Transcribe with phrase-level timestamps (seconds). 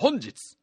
[0.00, 0.56] 本日、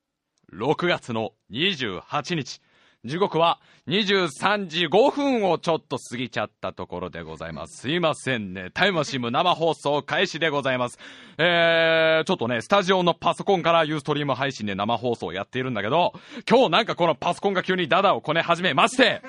[0.52, 2.60] 6月の28日、
[3.06, 7.82] 時刻は23時5分をちょっと過ぎちゃったところでございます。
[7.82, 8.72] すいませんね。
[8.74, 10.98] タイムマシン生放送開始でございます。
[11.38, 16.14] えー、ちょっとね、スタジオのパソコンからユーストリーム配信で生放送をやっているんだけど、
[16.50, 19.22] 今日なんかこのパソコンが急にダダをこね始めまして、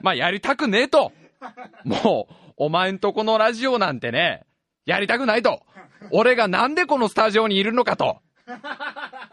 [0.00, 1.10] まあやりたくねえと。
[1.82, 4.44] もう、お前んとこのラジオなんてね、
[4.86, 5.60] やりたくないと。
[6.12, 8.18] 俺がなんでこのスタジオにいるのかと。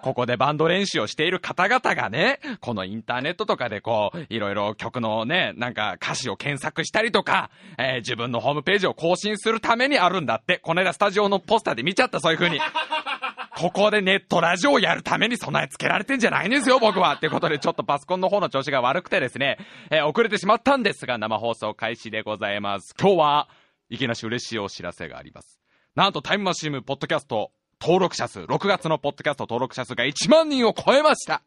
[0.02, 10.58] ここでバンド練習をしている方々がね、このインターネットとかでこう、いろいろ曲のね、なんか歌詞を検索したりとか、えー自分のホームページを更新するためにあるんだって。
[10.58, 12.60] この間スタジオのポスターで見ちゃった、そういう風に。
[13.56, 17.14] ここでネットラジオをやるために備え付けられてんじゃないんですよ、僕は。
[17.14, 19.58] ってことで、ちょっとパソコンの方の調子が悪くてですね、
[19.92, 22.96] えー遅れてしまったんですが、生放送開始でございます。
[23.00, 23.50] 今日は、
[23.90, 25.60] いきなし嬉しいお知らせがあります。
[25.96, 27.52] なんとタイムマシームポッドキャスト
[27.82, 31.42] 登録者数、6月のポッドキャスト登録者数が1万人を超えました。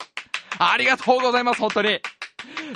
[0.58, 2.00] ありがとうございます、本当に。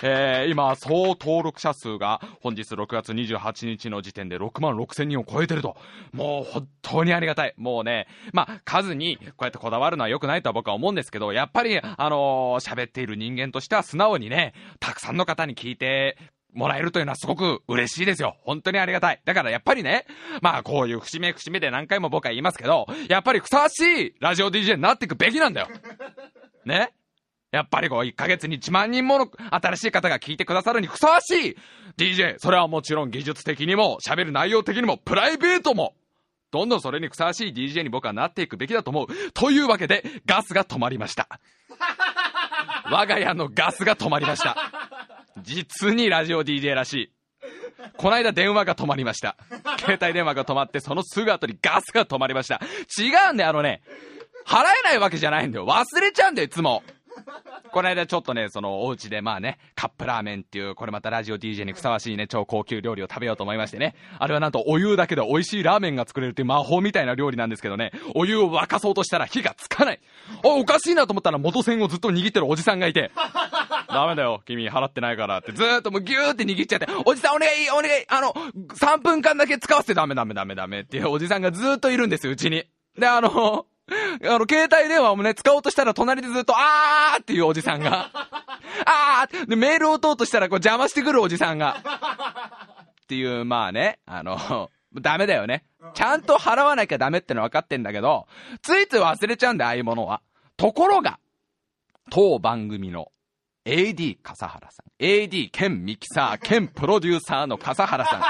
[0.03, 5.77] えー、今、総登録者数が本日6月28日の時点で6万6千人を超えてると。
[6.13, 7.55] もう本当にありがたい。
[7.57, 16.17] もうね、まあ、数にこうやってこだわるのは良くないとは僕は思うんですけど、やっぱり、あのー喋っている人間としては素直にね、たくさんの方に聞いて、
[16.55, 18.37] もらえるというのはすごく嬉しいですよ。
[18.43, 19.21] 本当にありがたい。
[19.25, 20.07] だからやっぱりね、
[20.43, 25.69] まあこういう節目節目で何回も僕は言いますけど、やっぱりふさわしいラジオ DJ になっていくべきなんだよ。
[26.65, 26.93] ね？
[27.51, 31.57] やっぱりこう1ヶ月に1万人もの新しい方が聞いてくださるにふさわしい
[31.97, 32.37] DJ。
[32.39, 35.95] それはもちろん技術的にも、喋る内容的にも、プライベートも、
[36.51, 39.07] どんどんそれにふさわしい DJ に僕はなっていくべきだと思う。
[39.33, 41.29] というわけで、ガスが止まりました。
[42.91, 44.57] 我が家のガスが止まりました。
[45.43, 47.13] 実にラジオ DJ らしい。
[47.97, 49.37] この間電話が止まりました。
[49.79, 52.61] 携帯電話が止まって、そのすぐ後にガスが止まりました。
[52.99, 53.83] 違うんだよ、あのね。
[54.47, 55.67] 払えないわけじゃないんだよ。
[55.67, 56.83] 忘れちゃうんだよ、いつも。
[57.73, 63.95] この間ちょっとね、そのお家でまあね、カップラーメンっていう、これまたラジオ DJ にふさわしいね、超高級料理を食べようと思いましてね。
[64.19, 70.01] あれはなんとお湯だけで美味しいラーメンが作れるっていう魔法みたいな料理なんですけどね、お湯を沸かそうとしたら火がつかない。
[70.45, 73.11] あ、おかしいなと思ったら元栓をずっと握ってるおじさんがいて、
[73.89, 82.65] ダメだよ、君払ってないからってずーっともうギューって握っちゃって、おじさんお願い、お願い、あの、3分間だけ使わせてダメダメダメダメっていうおじさんがずーっといるんですよ、うちに。
[82.99, 88.11] で、あの、あの、携帯電話をね、使おうとしたら隣でずっと、あーっていうおじさんが、
[88.85, 91.83] あーで、メールを打とうとしたらこう邪魔してくるおじさんが、
[93.03, 95.65] っていう、まあね、あの、ダメだよね。
[95.95, 98.27] ちゃんと払わなきゃダメっての分かってんだけど、
[98.63, 100.21] ついつい忘れちゃうんだ、ああいうものは。
[100.57, 101.19] ところが、
[102.11, 103.11] 当番組の
[103.69, 108.23] AD 笠原さん、AD 兼ミキサー兼プロデューサーの笠原さん、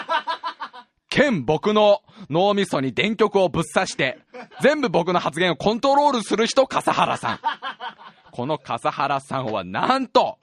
[1.08, 4.18] 兼僕の脳みそに電極をぶっ刺して、
[4.62, 7.40] 全部僕の発言をコントロールする人、笠原さん。
[8.32, 10.38] この笠原さんはなんと、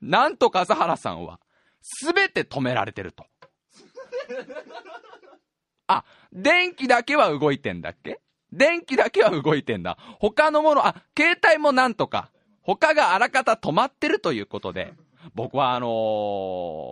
[0.00, 1.38] なんと笠原さんは、
[1.80, 3.24] すべて止められてると。
[5.86, 8.20] あ、電気だけは動いてんだっけ？
[8.52, 9.96] 電気だけは動いてんだ。
[10.20, 12.30] 他のもの、あ、携帯もなんとか。
[12.62, 14.94] 他があらかた止まってるということで、
[15.34, 15.86] 僕はあの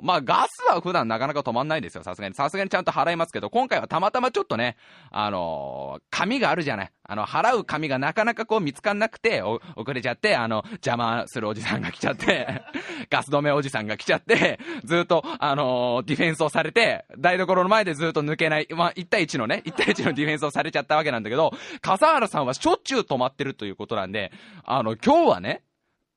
[0.03, 2.35] ーまあ、ガスは普段なかなか止まんないですよ、さすがに。
[2.35, 4.77] さすがにちゃんと払いますけど、今回はたまたまちょっとね、
[5.11, 6.93] あのー紙があるじゃない。
[7.03, 9.61] あの、払う紙がなかなかこう見つかんなくて、遅
[9.93, 12.63] れちゃって、あの、邪魔するおじさんが来ちゃって、
[13.11, 24.33] ガス止めおじさんが来ちゃって、ずっと、あのーディフェンスをされて、台所の前でずっと抜けない、まあ、1対1のね、1対1のディフェンスをされちゃったわけなんだけど、笠原さんはしょっちゅう止まってるということなんで、
[24.65, 25.63] あの、今日はね、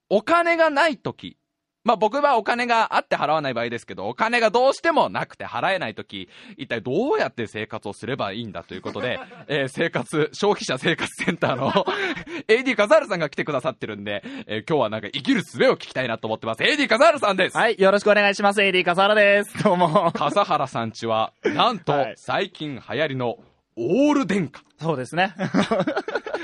[0.10, 1.38] お金がない時、
[1.84, 11.72] まあ僕はお金があって払わない場合ですけど、お金がどうしてもなくて払えないとき、一体どうやって生活をすればいいんだということで、 えー生活、消費者生活センターの
[12.48, 16.64] AD 笠原さんが来てくださってるんで、えー今日はなんか生きる術を聞きたいなと思ってます。
[16.64, 17.58] AD 笠原さんです。
[17.58, 18.62] はい、よろしくお願いします。
[18.62, 19.64] AD 笠原です。
[19.64, 20.12] どうも。
[20.16, 23.38] 笠原さんちは、なんとはい最近流行りの
[23.76, 24.62] オール電化。
[24.84, 25.34] そうですね。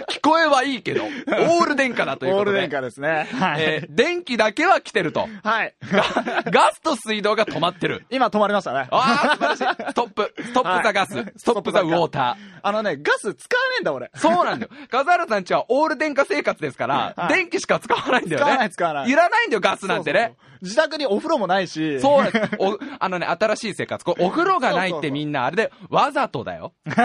[0.09, 2.51] 聞こえはいいけど、 オール電化だということで。
[2.51, 3.27] オール電化ですね。
[3.39, 3.61] はい。
[3.61, 5.27] えー電気だけは来てると。
[5.43, 5.75] はい。
[5.91, 6.03] ガ
[6.51, 8.05] ガスと水道が止まってる。
[8.09, 8.87] 今止まりましたね。
[8.91, 9.91] ああ、素晴らしい。
[9.91, 10.33] ストップ。
[10.41, 11.15] ストップザガス。
[11.15, 14.07] はいストップザウォータあのね、ガス使わねえんだ俺。
[14.13, 14.19] ー。
[14.19, 14.71] そうなんだよ。
[14.89, 18.45] 笠原さんちはオール電化生活ですから、はい電気しか使わないんだよね。
[18.45, 20.19] 使わない使わないいらないんだよ、ガスなんてね。
[20.19, 21.99] そうそうそう自宅にお風呂もないし。
[22.01, 22.49] そうなんです。
[22.59, 24.03] お、あのね、新しい生活。
[24.03, 26.73] これお風呂がないってみんな、あれで、わざとだよ。
[26.85, 26.95] ね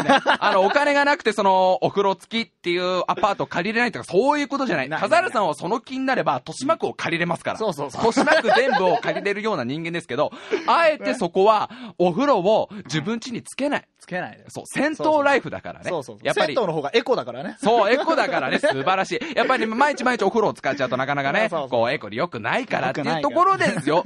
[0.40, 4.88] あの、お金がなくて、その、お風呂付きっていうアパートを借りれないとか、そういうことじゃない。
[4.88, 7.58] ない笠原さんはその気になれば、豊島区を借りれますから。
[7.58, 10.30] そうそうそう豊島区全部を借りれるような人間ですけど、
[10.68, 13.84] あえてそこは、お風呂を自分家につけない。
[13.98, 14.44] つけないで。
[14.48, 15.88] そう、戦闘ライフだからね。
[15.88, 16.26] そうそうそう。
[16.26, 17.56] やっぱり銭湯、の方がエコだからね。
[17.58, 19.36] そう、エコだからね、 素晴らしい。
[19.36, 24.04] やっぱり毎日毎日お風呂を使っちゃうとなかなかね、 こう、エコに良くないからっていいうところですよ。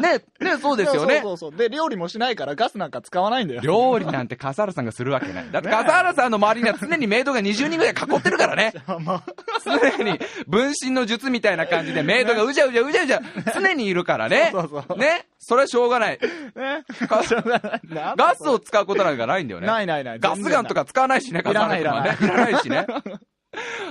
[0.00, 1.20] ね、ね、そうですよね。
[1.22, 1.58] そうそうそう。
[1.58, 3.60] で、料理もしないからガスなんか使わないんだよ。
[3.62, 5.50] 料理なんて笠原さんがするわけない。
[5.50, 8.72] だって笠原さんの周りには常にメイドが20人ぐらい囲ってるからね。
[9.04, 9.22] まあ、
[9.64, 10.18] 常に
[10.48, 13.20] 分身の術みたいな感じでメイドがうじゃうじゃうじゃうじゃ
[13.54, 14.48] 常にいるからね。
[14.52, 15.26] そうそうそうね。
[15.38, 16.18] それはしょうがない。
[16.56, 16.84] ね。
[17.08, 19.66] かしょうがないなガスを使うことなんかないんだよね。
[19.66, 20.18] ないないない。
[20.18, 22.26] ガスガンとか使わないしね、いらない笠原さんはね。
[22.26, 22.86] いらないしね。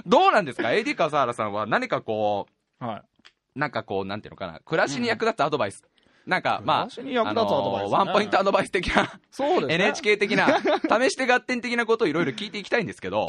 [0.06, 2.48] どうなんですか ?AD 笠原さんは何かこ
[2.80, 2.96] 全然。
[2.96, 3.02] はい。
[3.56, 5.84] う、なんかこう、なんていうのかな、暮らしに役立つアドバイス。
[6.26, 9.74] なんか、まあ、あのーワンポイントアドバイス的な、そうですね。
[9.76, 10.60] NHK 的な、
[10.90, 13.26] 試して合点的なことをいろいろ聞いていきたいんですけど、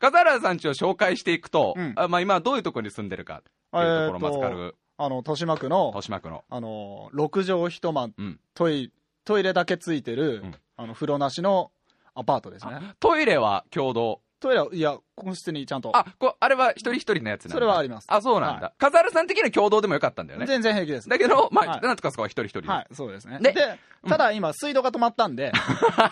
[0.00, 1.74] 笠原、さんちを紹介していくと、
[2.08, 3.48] まあ今どういうところに住んでるかって
[3.78, 6.44] いうところをまず軽く、あの、豊島区の、豊島区の。
[6.48, 8.92] あの、6畳一間、うんトイ、
[9.24, 11.70] トイレだけついてる、うんあの、風呂なしの
[12.14, 12.94] アパートですね。
[12.98, 14.20] トイレは共同？
[14.38, 15.96] トイレは、いや、個室にちゃんと。
[15.96, 18.06] あ、こあれは一人一人のやつなんだそれはあります。
[18.08, 18.66] あ、そうなんだ。
[18.66, 20.46] は笠原さん的には共同でもよかったんだよね。
[20.46, 21.08] 全然平気です。
[21.08, 22.68] だけど、まあ、はいなんとかそこは一人一人で。
[22.68, 23.38] はい、そうですね。
[23.40, 23.78] でで、
[24.08, 25.52] ただ今、水道が止まったんで、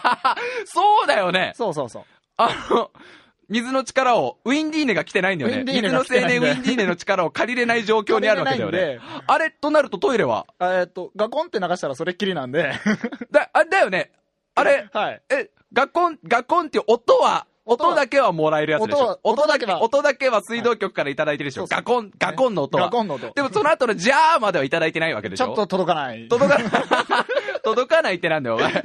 [0.65, 1.53] そうだよね。
[1.56, 2.05] そうそうそう。
[2.37, 2.91] あの、
[3.49, 5.59] 水の力を、ウィンディーネが来てないんだよね。
[5.59, 9.00] ウィンディーネ水の青年ウィンディーネの力を借りれない状況にあるわけだよね。
[9.27, 12.73] あれとなるとトイレは、えーっと、ガコンって流したらそれっきりなんで、
[13.31, 14.12] だ、あれだよね。
[14.55, 15.23] あれ、はい。
[15.31, 19.19] え、ガコン、ガコンっていう音は、音だけはもらえるやつでしょ。
[19.22, 21.66] 音だけは音だけは水道局からいただいてるでしょ。
[21.66, 22.84] ガコン、ガコンの音は。
[22.84, 23.31] ガコンの音。
[23.32, 25.46] でもその後のジャーまではいただいてないわけでしょ。
[25.46, 26.28] ちょっと届かない。
[26.28, 26.69] 届かない。
[27.64, 28.84] 届かないってなんだよ、お前。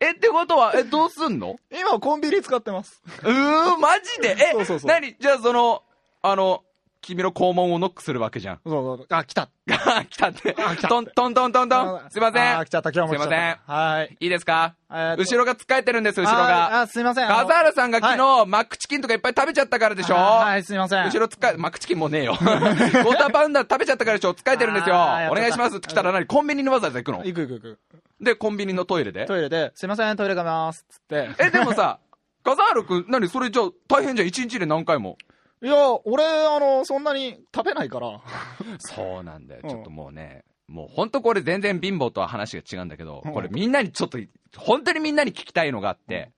[0.00, 1.56] え、ってことは、え、どうすんの？
[1.72, 3.02] 今コンビニ使ってます。
[3.22, 4.36] うー、マジで？
[4.38, 5.16] え、そうそうそう何？
[5.18, 5.82] じゃあその、
[6.22, 6.62] あの、
[7.02, 8.60] 君の肛門をノックするわけじゃん。
[8.66, 9.06] そうそう。
[9.08, 9.48] あ、来た。
[10.10, 10.82] 来たってあ来。
[10.82, 12.10] たトントントントントン。
[12.10, 12.58] すいません。
[12.58, 13.14] あ来ちゃった、今日も。
[13.14, 14.16] すいませんはい。
[14.20, 14.74] いいですか？
[14.90, 16.80] 後ろがつっかえてるんです、後ろあが。
[16.82, 17.24] あ、すいません。
[17.26, 20.16] あの笠原さんが昨日、マックチキンとかいっぱい食べちゃったからでしょ？
[20.16, 21.04] あはい、すいません。
[21.06, 22.36] 後ろつっかえ、マックチキンもうねえよ。
[22.40, 24.34] ウォーターパウンダー食べちゃったからでしょ？
[24.34, 24.94] つっかえてるんですよ。
[24.96, 26.26] お願いしますって来たら何？
[26.26, 27.24] コンビニにわざわざ行くの？
[27.24, 27.78] 行く行く行く。
[28.20, 29.24] で、コンビニのトイレで？
[29.26, 30.84] トイレで、すいません、トイレがます。
[30.90, 31.30] つって。
[31.38, 31.98] え、でもさ、
[32.44, 33.28] 笠原くん、何？
[33.28, 34.28] それじゃあ大変じゃん。
[34.28, 35.16] 一日で何回も？
[35.62, 35.74] いや、
[36.04, 38.20] 俺、あの、そんなに食べないから。
[38.80, 39.60] そうなんだよ。
[39.62, 44.18] うんちょっともうね、もう本当これ全然貧乏とは話が違うんだけど、うんこれみんなにちょっと、
[44.56, 46.32] 本当にみんなに聞きたいのがあって、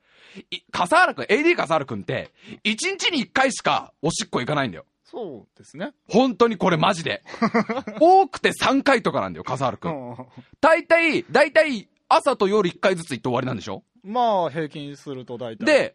[0.51, 2.33] い笠原くん、AD 笠原くんって、
[2.65, 4.87] 一日に一回しかおしっこ行かないんだよ。
[5.05, 5.93] そうですね。
[6.09, 7.23] 本当にこれマジで。
[8.01, 9.89] 多くて3回とかなんだよ、笠原く。
[9.89, 10.17] うんん。
[10.61, 13.85] 大体、大体、朝と夜1回ずつ行って終わりなんでしょ？
[14.03, 15.95] まあ、平均すると大体。、で、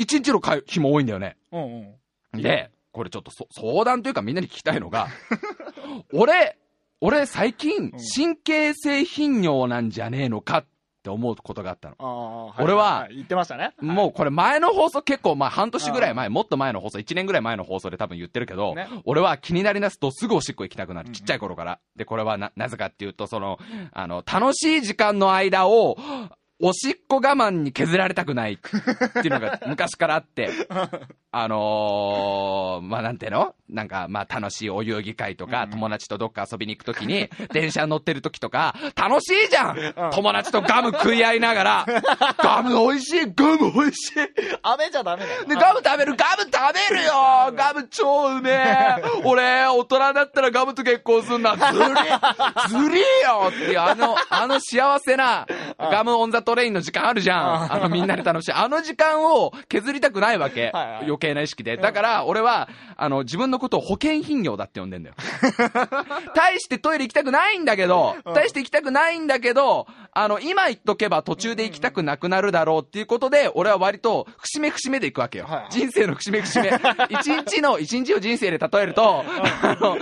[0.00, 1.36] 1日の回日も多いんだよね。
[1.52, 1.94] うんうん。
[2.42, 5.08] で、これちょっとそ相談というかみんなに聞きたいのが、
[6.12, 6.56] 俺、
[7.00, 10.66] 俺最近うん神経性頻尿なんじゃねえのかっ
[11.02, 12.54] て思うことがあったの。
[12.58, 13.74] 俺はい言ってましたね。
[13.80, 21.08] もうこれ前の放送結構まあ半年ぐらい前、もっと前の放送、1年ぐらい前の放送で多分言ってるけど、ね俺は気になりだすとすぐおしっこ行きたくなる。
[21.08, 21.78] うんちっちゃい頃から。
[21.94, 23.58] で、これはな、なぜかっていうと、その、
[23.92, 25.96] あの、楽しい時間の間を、
[26.60, 30.48] おしっこ我慢に削られたくないっていうのが昔からあって、
[31.30, 33.54] あのー、まあ、なんていうの？
[33.68, 35.70] なんか、まあ、楽しいお遊戯会とか、うん。
[35.70, 39.76] 友達とどっか遊びに行くときに、電車乗ってるときとか、楽しいじゃん！
[39.76, 40.10] うん。
[40.12, 41.86] 友達とガム食い合いながら、
[42.38, 44.14] ガム美味しいガム美味しい。
[44.62, 45.44] あめちゃダメだよ。
[45.44, 47.12] で、ガム食べるガム食べるよ！
[47.54, 48.94] ガム超うめえ！
[49.24, 51.54] 俺、大人だったらガムと結婚すんな。
[51.56, 51.68] ずり
[52.68, 53.48] ずりーよ！
[53.48, 55.46] っていう、あの、あの幸せな
[55.78, 57.72] ガムオンザトレインの時間あるじゃん。
[57.72, 58.52] あのみんなで楽しい。
[58.52, 60.70] あの時間を削りたくないわけ。
[60.72, 61.76] はいはい余計な意識で。
[61.76, 65.14] だから、俺は、あの、自分のことを保険頻尿だって呼んでんだよ。
[66.34, 75.44] 大してトイレ行きたくないんだけど、うん大して行きたくないんだけど、あの、今言っとけば途中で行きたくなくなるだろうっていうことで、俺は割と、節目節目で行くわけよ。
[75.44, 76.68] はいはい人生の節目節目。
[77.10, 79.24] 一日の、一日を人生で例えると、
[79.62, 79.98] あの、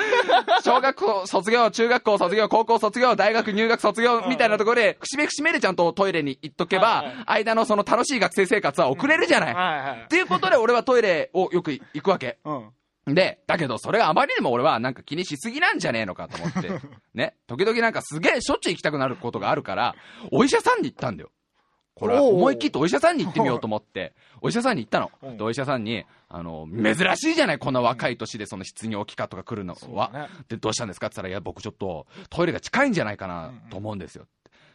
[0.62, 9.54] 小学校卒業、中学校卒業、高校卒業、大学入学卒業みたいなところで、節目節目でちゃんとトイレに行っとけばはいはい、間のその楽しい学生生活は送れるじゃない。
[9.54, 10.08] はいはいっ。
[10.08, 12.38] ていうことで俺はトイレをよく行くわけ。
[12.44, 13.14] うん。
[13.14, 16.70] で、だけどそれがあまりにも俺はなんか気にしすぎなんじゃねえのかと思って、
[17.12, 19.94] ね、時々なんかすげえしょっちゅう行きたくなることがあるから、
[20.30, 21.30] お医者さんに行ったんだよ。
[21.94, 25.12] これは思い切ってお医者さんに行ってみようと思って、 お医者さんに行ったの。
[25.40, 30.10] お医者さんに、あの、珍しいじゃない、こんな若い年でその失尿期間とか来るのは。
[30.12, 34.26] ねで、どうしたんですかって言ったら、いや、僕ちょっとトイレが近いんじゃないかなと思うんですよ。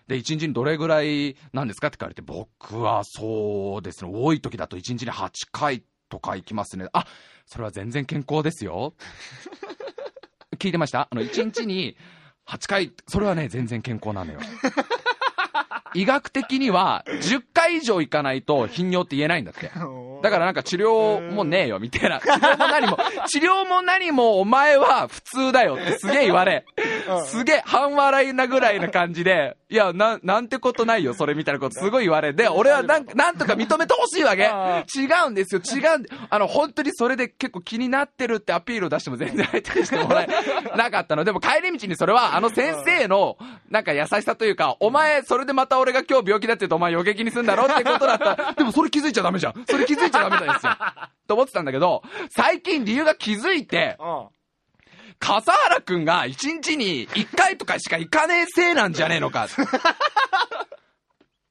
[0.10, 6.88] で、1日にどれぐらいなんですかって聞かれて、僕はそうですね、多い時だと1日に8回とか行きますね。
[6.94, 7.06] あ、
[7.46, 8.96] それは全然健康ですよ。
[10.58, 11.08] 聞いてました？
[11.12, 11.96] あの、1日に
[12.48, 14.40] 8回、それはね、全然健康なのよ。
[15.94, 19.72] 医学的には10回以上行かないと頻尿って言えないんだって。
[20.22, 22.20] だからなんか治療もねえよ、みたいな。
[22.20, 26.66] 治療も何も、 治療も何もお前は普通だよってすげえ言われ。
[27.26, 32.34] すげえ半笑いなぐらいな感じで、いや、な、なんてことないよ、それみたいなことすごい言われ。
[32.34, 34.44] で、俺はなんなんとか認めてほしいわけ。
[34.44, 40.28] 違うんですよ、違うんで、あの、本当にそれで結構気になってるってアピールを出しても全然相手にしてもらえ
[40.76, 41.24] なかったの。
[41.24, 43.38] でも帰り道にそれは、あの先生の、
[43.70, 48.54] なんか優しさというか、お前、それでまた俺が今日病気だって言うとお前余計気にすんだろってことだった。
[48.58, 49.66] でもそれ気づいちゃダメじゃん。
[49.68, 50.78] それ気づいちゃダメなんですよ。
[51.28, 54.28] と思ってたんだけど、最近理由が気づいて、うん。
[55.20, 59.48] 笠原くんが一日に一回とかしか行かねえせいなんじゃねえのか。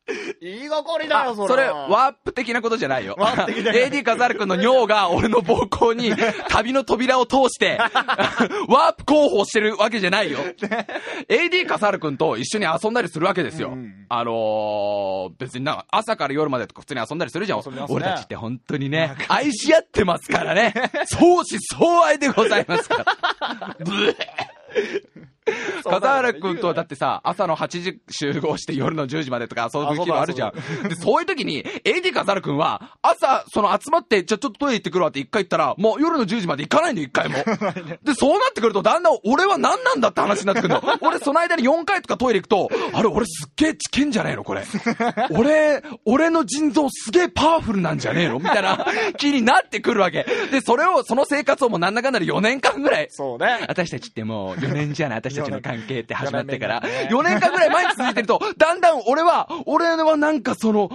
[0.40, 1.48] 言いがかりだよ、それ。
[1.48, 3.14] それ、ワープ的なことじゃないよ。
[3.18, 6.12] ワープ的 AD 笠原くんの尿が俺の膀胱に
[6.48, 7.78] 旅の扉を通して、
[8.68, 10.38] ワープ候補してるわけじゃないよ。
[11.28, 13.68] AD 笠原くんと一緒に遊んだりするわけですよ。
[13.68, 17.58] うんうんあのー、別にな朝から夜までとか普通に遊んだりするじゃん。
[17.58, 20.72] ね俺たちって本当にね、愛し合ってますからね。
[21.04, 23.04] 相思相愛でございますか
[23.40, 23.76] ら。
[23.78, 24.16] ブー
[25.84, 30.88] 笠原くんとだってさ、朝の8時集合して夜の10時までとか遊ぶ日もあるじゃん。
[30.88, 37.36] で、そういう時に、AD 笠原くんは、朝、その集まって、じゃあちょっとトイレ行ってくるわって一回言ったら、もう夜の10時まで行かないの、一回も。
[38.02, 40.82] で、そうなってくると、だんだん俺は何なんだって話になってくるの。
[41.00, 44.64] 俺、その間に4回とかトイレ行くと、あれ、俺すっげえ知見じゃねえの、これ。
[45.30, 48.38] 俺、俺の腎臓すげえパワフルなんじゃねえの？
[48.38, 48.86] みたいな
[49.16, 50.24] 気になってくるわけ。
[50.50, 53.64] で、それを、その生活をもうなんだかんだで4年間ぐらい、そうね。
[53.68, 60.90] 私たちってもう4年じゃない私たちの関係って始まってから、4年4年間ぐらい毎日続いてると、だんだん俺は、俺はなんかその、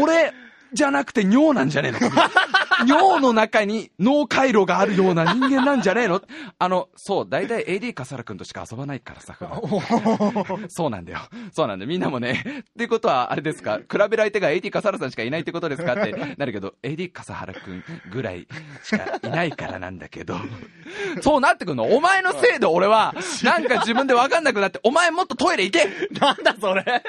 [0.00, 0.32] 俺
[0.72, 1.98] じゃなくて尿なんじゃねえの？
[2.86, 6.20] 尿の中に脳回路があるような人間なんじゃねえの？
[6.58, 9.36] あの、そう、大体 AD 笠原くんとしか遊ばないからさ、
[10.68, 11.20] そうなんだよ。
[11.52, 11.88] そうなんだよ。
[11.88, 15.94] みんなもね、っていうことは、あれですか、比べる相手が AD 笠原さんしかいないってことですか？
[15.94, 18.46] ってなるけど、AD 笠原くんぐらい
[18.82, 20.36] しかいないからなんだけど、
[21.22, 21.84] そうなってくんの？
[21.84, 27.02] お前のせいで俺は、なんか自分でわかんなくなって、お前もっとトイレ行けなんだそれ。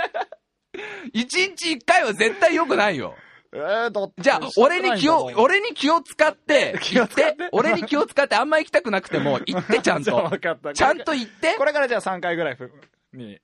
[1.14, 3.16] 一日一回は絶対良くないよ。
[3.58, 7.36] えー、だってじゃあ、俺に気を、俺に気を使って、 気を使って？
[7.38, 10.32] 言俺に気を使ってあんま行きたくなくても、 行ってちゃんと。
[10.74, 11.56] ちゃんと行って。
[11.56, 12.72] これからじゃあ3回ぐらいふ
[13.14, 13.34] に。
[13.34, 13.40] い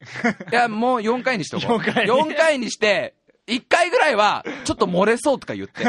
[0.51, 1.77] や、もう4回にしとこう。
[1.79, 3.15] 4回に4回にして、
[3.48, 5.84] 1回ぐらいは、ちょっと漏れそうとか言って。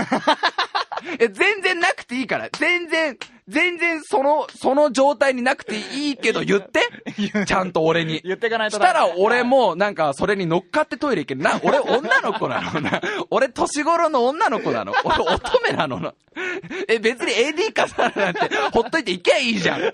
[1.19, 2.49] え、全然なくていいから。
[2.59, 3.16] 全然、
[3.47, 6.81] 全然その、その状態になくていいけど言って。
[7.47, 8.21] ちゃんと俺に。
[8.25, 11.43] 言っていかないとしたら俺もなんかそれに乗っかってトイレ行ける。
[11.43, 13.03] な、俺女の子なのな。
[13.31, 14.95] 俺年頃の女の子なの。
[15.05, 16.15] 俺乙女なのな。
[16.89, 18.41] え、別に AD かさなんて
[18.73, 19.81] ほっといて行けばいいじゃん。
[19.81, 19.93] 違う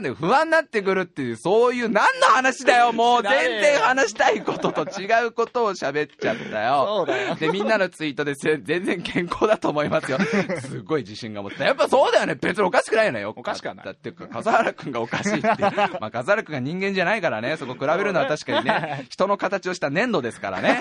[0.00, 0.14] んだよ。
[0.14, 2.92] 不安になってくるっていう、そういう何の話だよ。
[2.92, 6.86] もう全然話したいことと違うことを喋っちゃったよ。
[6.98, 10.18] そうだよで、みんなのツイートでせ全然健康だと思いますよ。
[10.60, 11.64] すごい自信が持ってた。
[11.64, 12.34] やっぱそうだよね。
[12.34, 13.24] 別におかしくないよね。
[13.24, 15.48] おかしくはないだっていうか、笠原くんがおかしいって。
[16.00, 17.56] まあ、笠原くんが人間じゃないからね。
[17.56, 20.80] そこ比べるのは確かにね、 人の形をした粘土ですからね。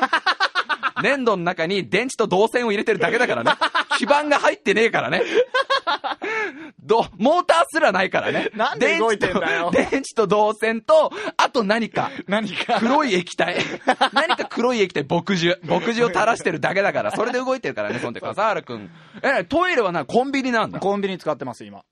[1.02, 3.52] 粘土の中に電池と導線を入れてるだけだからね。
[3.98, 5.22] 基板が入ってねえからね。
[6.80, 8.50] ど、モーターすらないからね。
[8.56, 12.12] なんで動いてんだよ電池と導線と、あと何か。
[12.28, 12.80] 何か。
[12.80, 13.58] 黒い液体。
[14.14, 15.60] 何か黒い液体、牧汁。
[15.64, 18.90] 牧汁を垂らしてるだけだから、それで動いてるからね、 そんで、笠原くん。
[19.22, 20.80] え、トイレはな、コンビニなんだ。
[20.80, 21.84] コンビニ使ってます、今。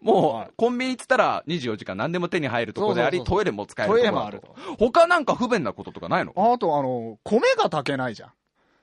[0.00, 4.40] もう、はいコンビニっつったら24時間何でも手に入るところであり、トイレも使えるとこトイレもある
[4.78, 6.32] 他なんか不便なこととかないの？
[6.36, 8.30] あと、あの、米が炊けないじゃん。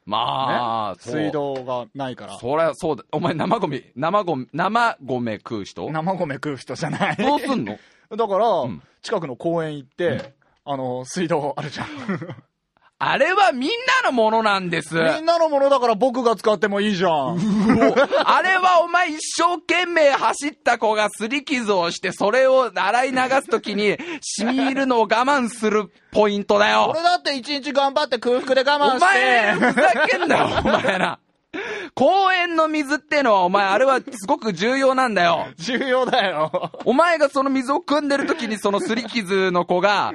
[0.06, 1.32] まあ、そう水。
[1.32, 2.38] 道がないから。
[2.38, 3.04] そりゃそうだ。
[3.12, 5.90] お前生ゴミ、生ゴミ、生米食う人？
[5.92, 7.16] 生米食う人じゃない。
[7.18, 7.78] どうすんの？
[8.16, 10.34] だから、ん近くの公園行って、
[10.64, 11.88] あの、水道あるじゃん。
[12.98, 14.96] あれはみんなのものなんです。
[14.96, 17.38] みんなのものだから僕が使ってもいいじゃん。
[18.26, 26.88] あれはお前一生懸命走った子が擦り傷をして、それを洗い流すときに、染み入るのを我慢するポイントだよ。
[26.92, 29.06] 俺だって一日頑張って空腹で我慢おして。
[29.06, 31.20] 前、ふざけんなよ、お前ら。
[31.96, 35.48] 公園の水ってのは、お前、あれはすごく重要なんだよ。
[35.60, 36.72] 重要だよ。
[36.86, 40.14] お前がその水を汲んでるときに、その擦り傷の子が、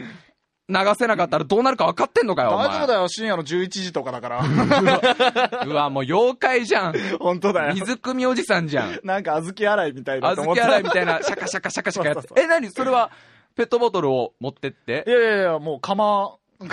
[0.71, 2.51] 流せなかったらどうなるか分かってんのかよ。
[2.51, 4.41] 大丈夫だよ、深夜の11時とかだから。
[5.67, 6.95] うわ、もう妖怪じゃん。
[7.19, 7.75] 本当だよ。
[7.75, 9.01] 水汲みおじさんじゃん。
[9.03, 10.45] なんか小豆洗いみたいだ小。
[10.45, 13.11] 豆洗いみたいな、シャカシャカシャカシャカやってえ、なにそれは、
[13.57, 15.05] ペットボトルを持ってって？
[15.07, 16.37] いやいやいや、もう釜、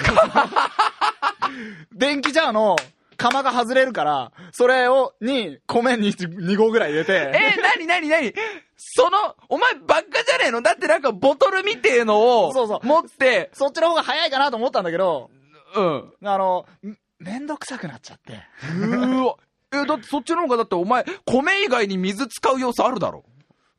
[1.94, 2.76] 電気ジャーの
[3.18, 8.34] 釜が外れるから、それを、に、米に2合ぐらい入れて、え、なになになに
[8.78, 10.62] その、お前ばっかじゃねえの？
[10.62, 15.32] だってなんかボトルみてえのを、そうそう持って、そっちの方が早いかなと思ったんだけど、
[15.76, 16.14] うん。
[16.24, 18.40] あの、んめんどくさくなっちゃって。
[18.80, 19.36] うーわ。
[19.74, 23.26] え、だってそっちの方がだってお前、米以外に水使う要素あるだろ。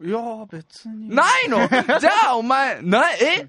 [0.03, 1.09] いやー、別に。
[1.15, 1.69] ないの？
[2.01, 3.49] じゃあお前、な、え？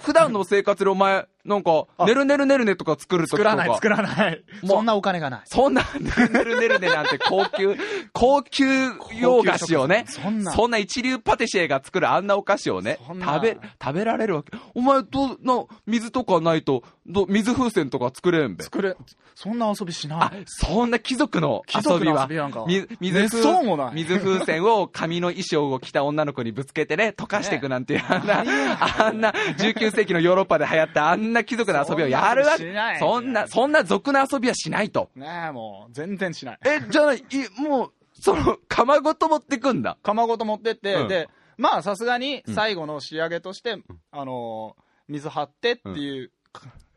[0.00, 3.38] 普段の生活でお前、なんか、あねるねるねるねとか作ると。
[3.38, 4.44] 作らない、作らない。
[4.66, 5.40] そんなお金がない。
[5.46, 7.74] そんな、ねるねるねるねなんて高級、
[8.12, 8.66] 高級
[9.18, 10.52] 洋菓子をね、そんな。
[10.52, 14.56] そんな一流パティシエが作るあんなお菓子をね食べ、食べられるわけ。
[14.74, 18.64] お前、どう、な、水とかないと、ど水風船とか作れんべ。
[18.64, 18.96] 作れ、
[19.34, 20.18] そんな遊びしない。
[20.20, 22.22] あ、そんな貴族の貴族の遊びは。
[22.22, 28.44] 遊びなんかみ水めっそうもない水風船を紙の衣装を着た女の子にぶつけてね、溶かしていくなんていう、あんな、
[29.06, 32.64] あんな19世紀のヨーロッパで流行ったあんな貴族の遊びをやるわけ。
[32.64, 35.10] そんなそんな、そんな俗な遊びはしないと。
[35.16, 36.58] ねえ、もう、全然しない。
[36.64, 37.22] え、じゃあ、い、
[37.58, 39.96] もう、その、釜ごと持ってくんだ。
[40.02, 43.78] 釜ごと持ってって、うんで、まあ、さすがに最後の仕上げとして、
[44.12, 46.32] あのー、水張ってっていう、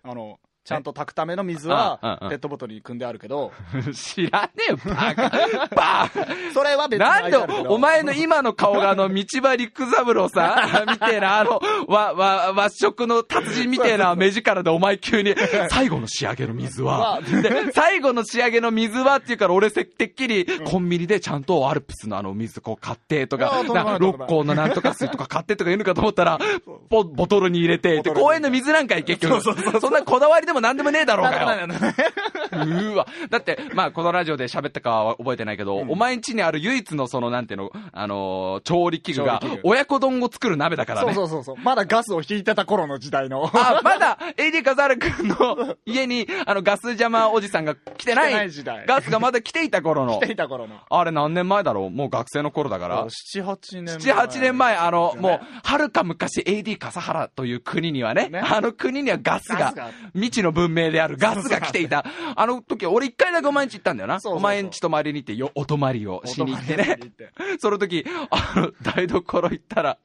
[0.03, 1.97] あの、ちゃんと炊くための水は
[2.29, 3.51] ペットボトルに汲んであるけど、
[3.95, 5.29] 知らねえよ、バカ。
[5.75, 6.27] バカ。
[6.53, 7.37] それは別になんで
[7.67, 10.89] お前の今の顔があの、道場陸三郎さん？
[10.91, 15.33] みてえな、あの、わ、わ、和食の達人みてえな目力でお前急に、
[15.71, 26.37] 最後の仕上げの水は、で、最後の仕上げの水はっていうから俺せてっきり、コンビニでちゃんとアルプスのあの水こう買ってとかな六甲のなんとか水とか買ってとか言うのかと思ったら、
[26.89, 29.41] ボボトルに入れて、公園の水なんかい結局。
[29.41, 31.67] そんなこだわりでもなんでもねえだろうがよ。
[31.67, 33.07] うーわ。
[33.29, 41.13] だって、まあ、このラジオで喋ったかは覚えてないけど、お前ん家にある唯一のその、なんていうの、あのー調理器具が親子丼を作る鍋だからね。
[41.13, 41.63] そうそうそうそう。
[41.63, 43.49] まだガスを引いてた頃の時代の。
[43.53, 50.27] あ、まだ、AD カザール君の 家に、あの、ガス邪魔おじさんが来てな来てないい時代ガスがまだ来ていた頃の来。
[50.27, 50.79] ていた頃の。
[50.89, 51.89] あれ何年前だろう？
[51.89, 53.05] もう学生の頃だから。
[53.05, 62.05] 7、8年7、8年前、あの、ねもう、はるか昔 AD 笠原という国にはね、ねあの国にはガスがガスが、未知の文明であるガスが来ていた。
[62.35, 64.19] あの時、俺一回だけお前んち行ったんだよな。
[64.19, 66.99] そうそうそうお前んち泊まりに行ってよ、お泊まりをしに行ってね。
[67.59, 69.97] その時、あの、台所行ったら、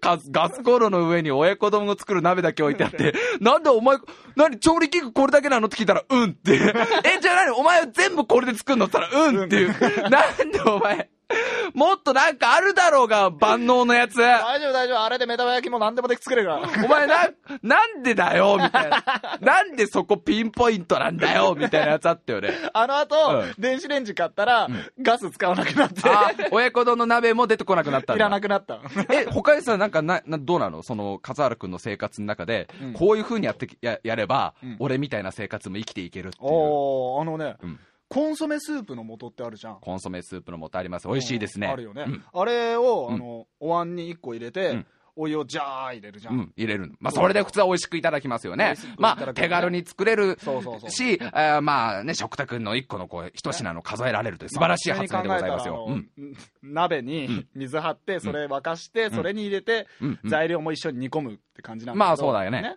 [0.00, 3.98] ガス、ガスコンロの上に親子丼を作る鍋だけ置いてあって、 なんでお前、
[4.36, 6.54] 何調理器具これだけなのって聞いたら、うんって。
[7.04, 10.10] え、じゃあ何お前は全部これで作るのって言ったら、うんっていう。
[10.10, 11.08] なんでお前、
[11.74, 14.16] もっとなんかあるだろうが、万能のやつ。
[14.18, 15.02] 大丈夫大丈夫。
[15.02, 16.68] あれで目玉焼きも何でもでき作れるから。
[16.84, 17.28] お前な、
[17.62, 19.02] なんでだよみたいな。
[19.40, 22.50] なんでそこピンポイントなんだよ みたいなやつあったよね。
[22.72, 24.68] あの後、うん電子レンジ買ったら、
[25.00, 28.24] ガス使わなくなって、あ、親子丼の鍋も出てこなくなったんいだ。
[28.26, 28.80] らなくなった。
[29.10, 30.82] え、他にさ、なんかな、な、どうなの？
[30.82, 36.44] その、笠原くんの生活の中で、うんこういう風にやってき、や、やれば、うん俺みたいな生活も生きていけるっていう。
[36.50, 37.78] おー、あのね、うん
[38.12, 39.80] コンソメスープの素ってあるじゃん。
[39.80, 41.08] コンソメスープの素あります。
[41.08, 41.66] 美味しいですね。
[41.66, 42.04] あるよね。
[42.06, 46.34] うんあれを、うんあの、お椀に1個入れて、うんお湯をジャー入れるじゃん。
[46.34, 46.94] うん、入れるの。
[46.98, 55.84] まあ、それで普通は美味しくいただきますよねまあ、手軽に作れるそうそうそうし、えーまあね、食卓の一個のこう、一品の数えられるという素晴らしい発明でございますよ。
[55.86, 56.34] まあうん。
[56.62, 62.06] 鍋に水張って、それ沸かして、それに入れて、うんうん材料も一緒に煮込むって感じなんだけど。
[62.06, 62.76] まあそうだよね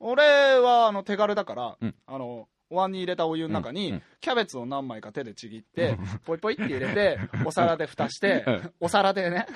[0.00, 8.72] 俺は、あの、手軽だから、うんあの、お椀に入れたお湯の中に、キャベツを何枚か手でちぎって、ポイポイって入れて、お皿で蓋して、うん。
[8.80, 9.46] お皿でね、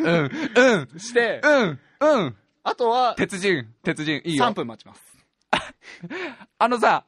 [0.00, 2.36] うん、うん、して、うん、うん。
[2.62, 4.44] あとは、鉄人、鉄人、いいよ。
[4.46, 5.14] 3分待ちます。
[6.58, 7.04] あのさ、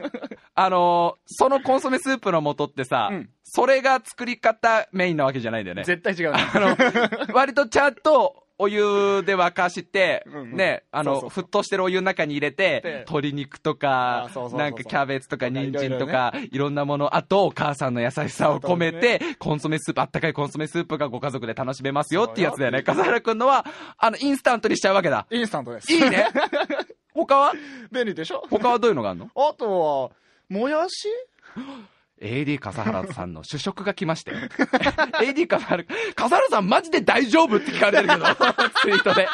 [0.54, 3.30] あのーそのコンソメスープの素ってさ、うん。
[3.42, 5.84] それが作り方メインなわけじゃないんだよね。
[5.84, 6.38] 絶対違うね。
[6.54, 22.72] あの、割とちゃんとお湯で沸かして、ね、あの、沸騰してるお湯の中に入れてで、鶏肉とかなんかキャベツとか人参とか、いろんなもの、あとお母さんの優しさを込めて、コンソメスープ、あったかいコンソメスープがご家族で楽しめますよっていうやつだよ。
[22.72, 22.82] ね。
[22.82, 23.64] 笠原くんのは、
[23.96, 25.26] あの、インスタントにしちゃうわけだ。
[25.30, 25.92] インスタントです。
[25.92, 26.26] いいね。
[27.14, 27.52] 他は？
[27.92, 28.42] 便利でしょ？
[28.50, 29.30] 他はどういうのがあるの？
[29.34, 30.10] あとは、
[30.48, 31.08] もやし？
[32.20, 34.32] AD 笠原さんの主食が来まして。
[35.22, 38.24] AD 笠原、笠原さんマジで大丈夫って聞かれてるけど、
[38.82, 39.28] ツイートで。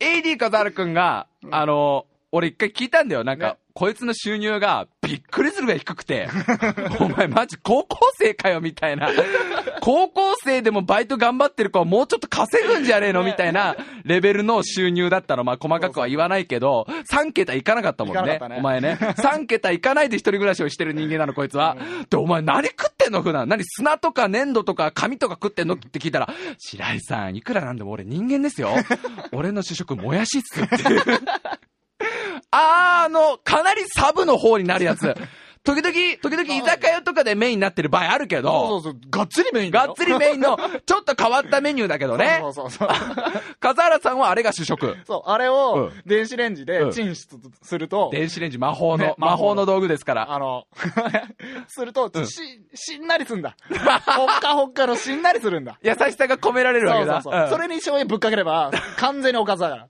[0.00, 3.24] AD 笠原くんが、あの、俺一回聞いたんだよ。
[3.24, 6.28] なんか、ねこいつの収入がびっくりするぐらい低くて、
[7.00, 9.08] お前マジ高校生かよみたいな。
[9.80, 15.44] 高校生でもバイト頑張ってる子はもうちょっと稼ぐんじゃねえのみたいなレベルの収入だったの。
[15.44, 18.38] まあ細かくは言わないけど、3桁いかなかったもんね。
[18.38, 18.98] ねお前ね。
[19.00, 21.78] 3桁いかないで一人暮らしをしてる人間なの、こいつは。
[22.10, 23.48] で、お前何食ってんの普段？
[23.48, 28.74] 何砂とか粘土とか紙とか食ってんのって聞いたら、白井さん、いくらなんでも俺人間ですよ。
[29.32, 30.74] 俺の主食もやしっすって。
[32.50, 35.14] あー、あの、かなりサブの方になるやつ。
[35.64, 35.92] 時々、
[36.22, 42.38] 時々居酒屋とかでメインになってる場合あるけど、そうそうそう、がっつりメインだよがっつりメインの、 ちょっと変わったメニューだけどね。
[42.40, 42.96] そうそうそうそう。
[43.60, 44.96] 笠原さんんはあれが主食。
[45.06, 47.26] そう、あれうをん電子レンジうんでチンし
[47.62, 50.32] すると、電子レンジ魔法の、ね魔法の魔法の道具ですから。
[50.32, 50.66] あの、
[51.68, 53.56] すると、うんし、しんなりすんだ。
[54.06, 55.78] ほっかほっかのしんなりするんだ。
[55.82, 57.22] 優しさが込められるわけだ。
[57.22, 57.46] そうそうそう。
[57.46, 59.88] んそれに醤油ぶっかければ、完全におかずだから。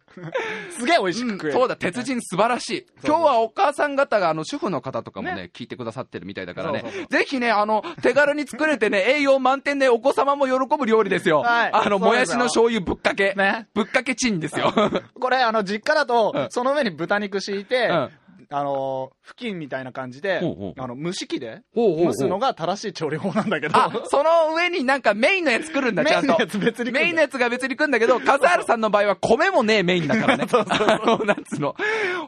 [0.77, 1.53] すげえ美味しく食える。
[1.53, 2.87] そうだ、鉄人素晴らしい。
[3.05, 6.81] 今日はお母さん方が、あの、主婦の方とかもね、聞いてくださってるみたいだからね。
[6.81, 7.07] そうそうそう。
[7.11, 11.41] ぜひね、あの、手軽に作れてね、 栄養満点でお子様も喜ぶ料理ですよ。
[11.41, 11.71] はい。
[11.73, 13.35] あの、もやしの醤油ぶっかけ。
[13.37, 13.67] ね。
[13.75, 14.73] ぶっかけチンですよ。
[15.19, 16.47] これ、あの、実家だと、うん。
[16.51, 18.11] その上に豚肉敷いて、うん
[18.51, 26.41] あの、布巾みたいな感じで、ほうほうあの、蒸し器で蒸すのが正しい調理法なんだけど、あ、その上になんかメインのやつ来るんだ、 ちゃんとメインの。
[26.41, 30.47] やつ別にメインのやつが別に来るんだけど、カザールさんの場合は米もねえメインだからね。
[30.51, 31.77] あの、 なんつうの。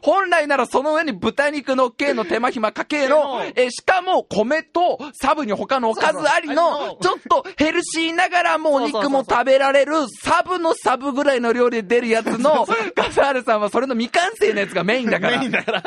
[0.03, 15.39] 本来ならその上に豚肉の系の手間暇かけのそう、え、しかも米とサブに他のおかずありそうのそう、ちょっとヘルシーながらもお肉も食べられる、サブのサブぐらいの料理で出るやつの、カザールさんはそれの未完成のやつがメインだから。
[15.39, 15.83] メインだから。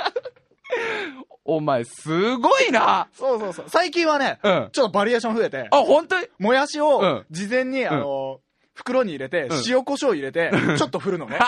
[1.45, 3.09] お前、すごいな。
[3.13, 3.65] そうそうそう。
[3.69, 6.27] 最近はね、うんちょっとバリエーション増えて、あ、本当に？
[6.39, 8.41] もやしをうん事前に、あの、
[8.75, 11.39] 袋に入れて、ん塩コショウ入れて、ちょっと振るのね。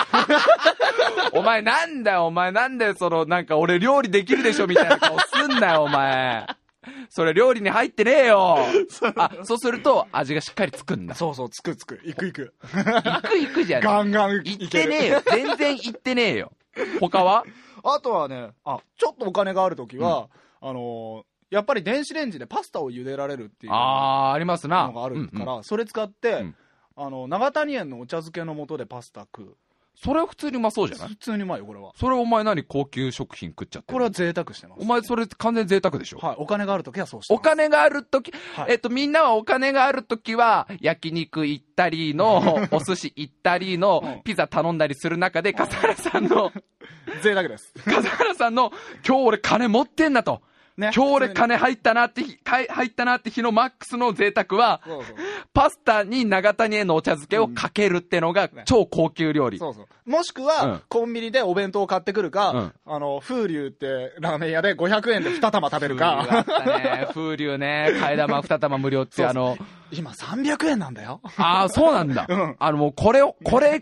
[1.32, 6.46] お前なんだよ、お前なんだよ、その、なんか俺料理できるでしょみたいな顔すんなよ、お前。
[7.08, 8.58] それ料理に入ってねえよ。
[9.16, 11.14] あ、そうすると味がしっかりつくんだ。
[11.16, 12.00] そうそう、つくつく。
[12.04, 12.54] いくいく。
[13.24, 14.50] いくいくじゃねガンガンえ。
[14.50, 14.68] いっ。
[14.68, 15.22] てねえよ。
[15.26, 16.52] 全然いってねえよ。
[17.00, 17.42] 他は？
[17.94, 20.28] あとはね、あ、ちょっとお金があるときは、
[20.60, 24.90] あのーやっぱり電子レンジでパスタを茹でられるっていうのあー、ありますな。
[24.92, 26.56] があるかうんうんら、それ使って、うん
[26.96, 29.56] あの、長谷園のお茶漬けの素でパスタ食う。
[30.02, 31.08] それは普通にうまそうじゃない？
[31.08, 31.92] 普通にうまいよ、これは。
[31.96, 34.82] それお前何高級食品食っちゃってるこれは贅沢してます。
[34.82, 36.18] お前それ完全贅沢でしょ？
[36.18, 37.40] はい、お金があるときはそうしてます。
[37.40, 46.52] お金があるとき、はいえっと、みんなはお金があるときは、焼肉行ったりの、お寿司行ったりのうん、ピザ頼んだりする中で、笠原さんの、
[47.22, 47.72] 贅沢です。
[47.84, 48.72] 笠原さんの、
[49.06, 50.42] 今日俺金持ってんなと。
[50.76, 55.16] ね今日俺金入ったなって日、かい入ったなって日のマックスの贅沢は、そうそう。
[55.54, 59.58] パスタに長谷へのお茶漬けをかけるってのがね超高級料理。
[59.58, 60.10] そうそう。
[60.10, 67.08] もしくは、うんコンビニでお弁当を買ってくるか、うんあの、風流ってラーメン屋で500円で2玉食べる風流あか、ったね。
[67.12, 67.88] 風流ね。
[67.94, 69.58] 替え玉二玉無料って そう
[69.92, 71.20] 今300円なんだよ。
[71.36, 72.26] ああ、そうなんだ。
[72.28, 72.56] うん。
[72.58, 73.80] あの、もうこれを、これ、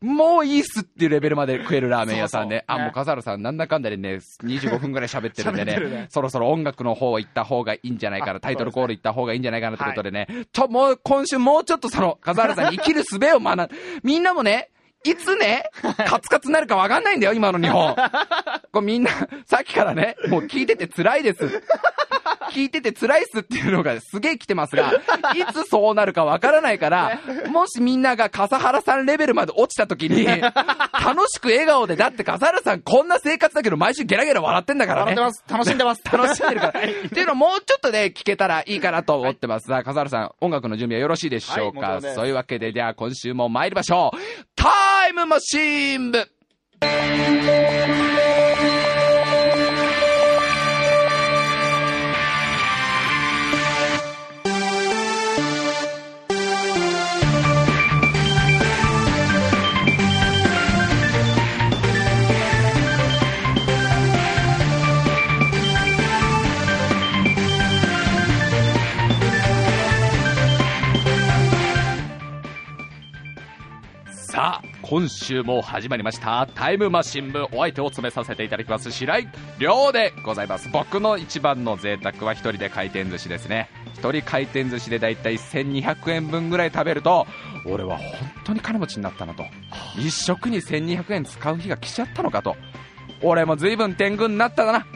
[0.00, 6.06] もういいっすっていうレベルまで食えるラーメン屋さんで、ねもう笠原さんなんだかんだでね、25分ぐらい喋ってるんでね、ね。
[6.10, 13.68] そろそろ音楽の方行った方がいいんじゃないかな、タイトルコール行った方がいいんじゃないかなってことでね、ちょ、もう今週もうちょっとその、笠原さんに生きる術を学ん、
[14.02, 14.70] みんなもね、
[15.04, 15.64] いつね、
[16.06, 17.94] カツカツになるかわかんないんだよ、今の日本。
[18.72, 19.10] これみんな、
[19.46, 21.62] さっきからね、もう聞いてて辛いです。
[22.52, 24.92] 聞いてて辛いっすっていうのがすげえ来てますが、
[25.34, 35.20] いつそうなるかわからないから、もしみんなが笠原さんレベルまで落ちた時に、楽しく笑顔で、だって笠原さんこんな生活だけど毎週ゲラゲラ笑ってんだからね笑って。
[35.20, 35.44] ます。
[35.48, 36.02] 楽しんでます。
[36.10, 36.80] 楽しんでるから。
[36.80, 39.68] っていうのをもうちょっとね、聞けたらいいかなと思ってます。
[39.68, 44.18] さあ、笠原さん、音楽の準備はよろしいでしょうか、はいそういうわけで、では今週も参りましょう。
[44.54, 46.28] タイムマシーン部
[74.94, 79.28] 今週も始まりました、タイムマシン部、お相手を務めさせていただきます、白井
[79.58, 80.68] 亮でございます。
[80.72, 83.68] 僕の一番の贅沢は一人で回転寿司ですね。
[83.94, 87.26] 一人回転寿司でだいたい1200円分ぐらい食べると、
[87.66, 88.06] 俺は本
[88.44, 89.42] 当に金持ちになったなと。
[89.98, 92.54] 一食に1200円使う日が来ちゃったのかと。
[93.20, 94.86] 俺も随分天狗になったな。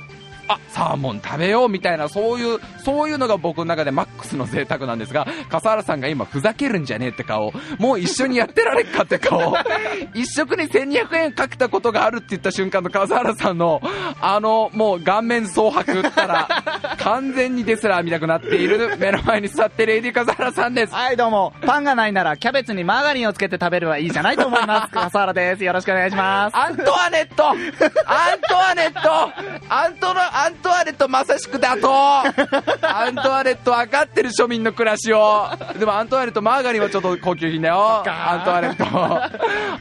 [0.49, 9.55] あ、サーモン食べようみたいな、そういう、そういうのが僕の中でマックスの贅沢なんですが、笠原さんが今ふざけるんじゃねえって顔、もう一緒にやってられっかって顔、
[10.15, 13.81] 一食に1200円かけたことがあるって言った瞬間の笠原さんの、
[14.21, 16.49] あの、もう顔面蒼白ったら、
[16.99, 20.95] 完全にデスラーみたくなっている目の前に座ってレイディ笠原さんです。
[20.95, 21.53] はい、どうも。
[21.67, 24.93] パンがないなら、キャベツにマーガリンをつけて食べるはいいじゃないと思います。
[24.95, 25.65] 笠原です。
[25.65, 26.57] よろしくお願いします。
[26.57, 27.57] アントワネットアン
[28.49, 29.33] トワネット
[29.69, 32.23] アントの、アントワネットまさしくだと ア
[33.11, 35.47] ントワネット分かってる庶民の暮らしを。
[35.79, 38.03] でもアントワネットマーガリンはちょっと高級品だよ。
[38.07, 38.85] アントワネット。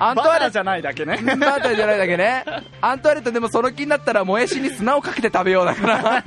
[0.04, 1.18] アントワネット じゃないだけね。
[1.38, 2.44] バターじゃないだけね。
[2.82, 6.24] アントワネットでもその気になったらもやしに砂をかけて食べようだから。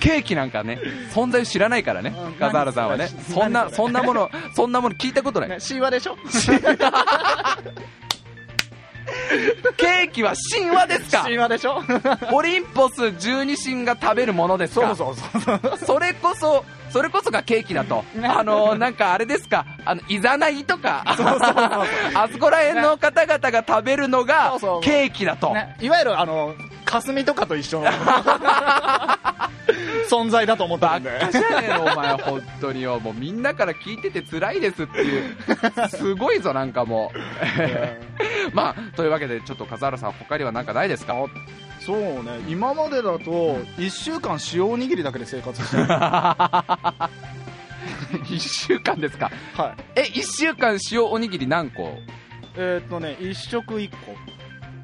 [0.00, 0.78] ケーキなんかね、
[1.12, 3.34] 存在知らないからねうん、笠原さんはね何。
[3.34, 5.48] そんな、何そんなもの、そんなもの聞いたことない。
[5.48, 6.16] ね、神話でしょ？
[9.76, 11.22] ケーキは神話ですか？
[11.22, 11.82] 神話でしょ？
[12.32, 14.94] オリンポス十二神が食べるものですか？
[14.94, 15.78] そうそうそうそう。
[15.86, 19.64] それこそそれこそがケーキだと、 あのなんかあれですか？
[19.84, 21.02] あのいざないとか。
[21.06, 27.86] あそこら辺の方々が食べるのがケーキだと、ね、いわゆるあの霞とかと一緒の
[30.08, 31.18] 存在だと思ってバるんで。
[31.20, 32.98] カじゃねえのお前本当によ。
[33.00, 35.36] もうみんなから聞いてて辛いですっていう。
[35.90, 37.12] すごいぞなんかも
[38.52, 38.56] う。
[38.56, 41.14] まあというわけでちょっと笠原さん他には何かないですか？
[41.80, 42.40] そうね。
[42.48, 45.84] 今までだと1週間塩おにぎりだけで生活してる。
[48.24, 49.30] 1週間ですか？
[49.56, 49.74] はい。
[49.96, 51.98] え1週間塩おにぎり何個？
[52.56, 53.96] えーっとね1食1個。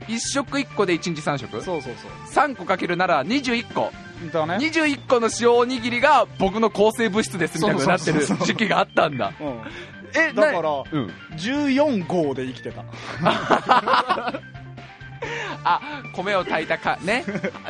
[0.07, 1.62] 1食1個で1日3食？
[1.62, 1.94] そうそう
[2.33, 3.90] そ3個かけるなら21個。
[4.26, 4.57] うだね。
[4.57, 9.33] 21個の塩おにぎりが僕の抗生物質ですみたいになってる時期があったんだ。
[9.40, 9.61] うん。
[10.16, 11.12] えだからうん。
[11.37, 12.85] 14号で生きてた
[15.64, 17.24] あ米を炊いたかね。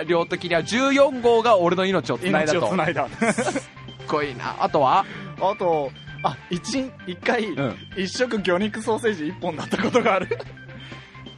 [0.07, 2.75] 量的には14号が俺の命をつないだと。
[2.89, 3.09] いだ。
[3.33, 3.63] すっ
[4.09, 4.57] ごいな。
[4.61, 5.05] あとは？
[5.41, 5.91] あと
[6.23, 7.77] あ一一回、ん。
[7.97, 10.39] 一食魚肉ソーセージ1本だったことがある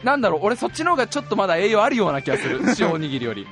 [0.07, 2.61] なんだろう俺そっちの方がちょっとまだ栄養あるような気がする。
[2.79, 3.45] 塩おにぎりより。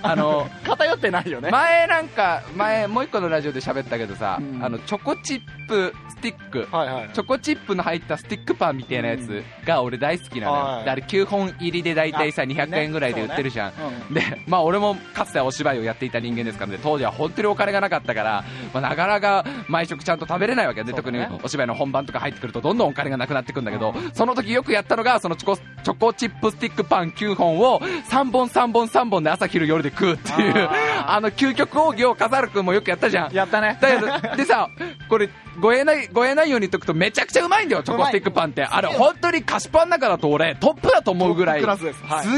[0.00, 1.50] あの偏ってないよね。
[1.50, 4.64] 前なんか前もう一個のラジオで喋ったけどさ、うん。
[4.64, 6.66] あのチョコチップスティック。
[6.74, 13.72] はいはいチョコチップの入ったスティックパンみたいなやつが俺大好きなのよ、はあれ9本入りで大体さあ200円ぐらいで売ってるじゃん、
[14.08, 14.14] うん。
[14.14, 16.78] でまあ俺もかつてはお芝居をやっていた人間ですからね。
[16.82, 33.32] 当時は本当にお金がなかったから、まあ、なかなか毎食ちゃんと食べれないわけで、ねにお芝居の本番とか入ってくるとどんどんお金がなくなってくんだけど、その時よくやったのがそのチョコチョコチップスティックパン9本を3本3本3本で朝昼夜で食うっていうああの究極奥義を笠原君もよくやったじゃん。
[33.32, 33.78] やったね。
[33.80, 34.68] だけど、でさ、
[35.08, 35.28] これ、
[35.60, 38.64] ごえない、ごえないように言っとくとめちゃくちゃうまいんだよ、チョコスティックパンって。
[38.64, 41.66] あれ、本当に菓子パンの中だと俺、トップだと思うぐらいす。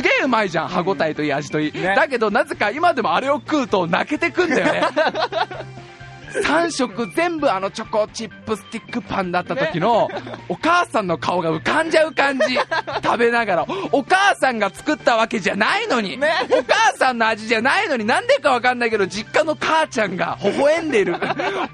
[0.02, 1.72] げえうまいじゃん、歯応えといい、味といい。
[1.72, 1.94] ね。
[1.96, 4.82] だけど、なぜか今でもあれを食うと泣けてくんだよね。
[6.44, 10.08] 3食全部あのチョコチップスティックパンだった時の、
[10.48, 12.56] お母さんの顔が浮かんじゃう感じ。
[13.02, 13.66] 食べながら。
[13.92, 16.16] お母さんが作ったわけじゃないのに。
[16.18, 21.16] ねお母さんの味じゃないのになんでかわかんないけど、実家の母ちゃんが微笑んでいる。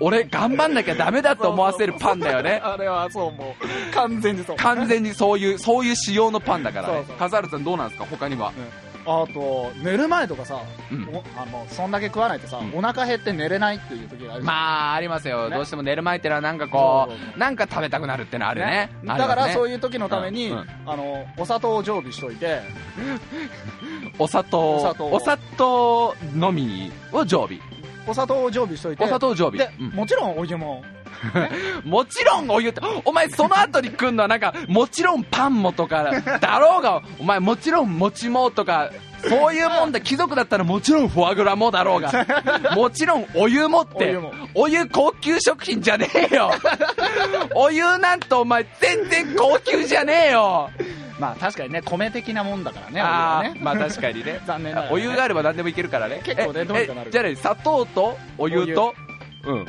[0.00, 2.60] 俺、頑張んなきゃダメだと思わせるパンだよね。
[2.64, 7.16] あれはそうもう完全にそう完全にそういう、そういう仕様のパンだからねそうそう。
[7.16, 8.06] 笠原さんどうなんですか？
[8.10, 8.52] 他には。
[9.06, 11.08] あと寝る前とかさ、うん。
[11.14, 12.74] おあのそんだけ食わないとさ、うん。
[12.76, 15.48] お腹減って寝れないっていう時があるまあ、ありますよ。
[15.48, 15.56] ね。
[15.56, 17.36] どうしても寝る前ってのはなんかこそうそうそう。
[17.36, 18.90] う、なんか食べたくなるってのあるね。
[19.04, 19.76] だからそういう。
[19.76, 20.58] いう時のために、うん。
[20.58, 20.66] うん。
[20.86, 22.62] あのお砂糖を常備しといて。
[24.18, 27.60] お砂糖、お砂糖お砂糖のみを常備。
[28.06, 29.04] お砂糖を常備しといて。
[29.04, 29.58] お砂糖常備。
[29.58, 29.70] で、。
[29.78, 29.88] うん。
[29.90, 30.82] もちろんお湯も
[31.84, 38.90] もちろんお湯って、お前その後に来んのはなんか、もちろんパンもとか、だろうが、お前もちろん餅もとか、
[39.28, 42.12] そういうもんだ、貴族だったらもちろんフォアグラもだろうが、
[42.74, 44.16] もちろんお湯もって
[44.54, 46.50] お湯高級食品じゃねえよ。
[47.54, 50.70] お湯なんとお前全然高級じゃねえよ。
[51.18, 54.40] まあ確かにね米的なもんだからねあーお湯はねまあ確かにね。
[54.46, 56.20] 残念ねお湯があれば何でもいけるからね。
[56.22, 58.94] 結構ねえどうにかなるえじゃあね、砂糖とお湯と、
[59.44, 59.54] うん。
[59.54, 59.66] うん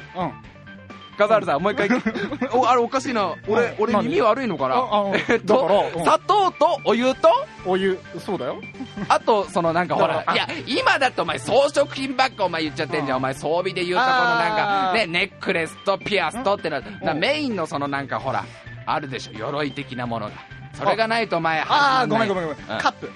[1.18, 1.90] 笠原さん、もう一回。
[2.54, 3.34] お、あれおかしいな。
[3.48, 4.84] 俺俺耳悪いのかな？
[5.30, 7.30] えっと砂糖とお湯と、
[7.66, 8.00] お湯。
[8.20, 8.62] そうだよ。
[9.10, 13.18] あと、そのなんかほらいや、今だとお前装飾品ばっかお前言っちゃってんじゃん。
[13.18, 17.20] お前装備で言うとこのなんか、ね、ネックレスとピアスとってな、なうん。
[17.20, 18.46] メインのそのなんかほら、
[18.86, 19.38] あるでしょ。
[19.38, 20.34] 鎧的なものが。
[20.74, 22.78] それがないとお前、ああごめんごめんごめん。
[22.78, 23.10] カップ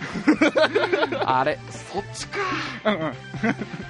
[1.26, 2.38] あれ、そっちか。
[2.86, 3.12] うんうん。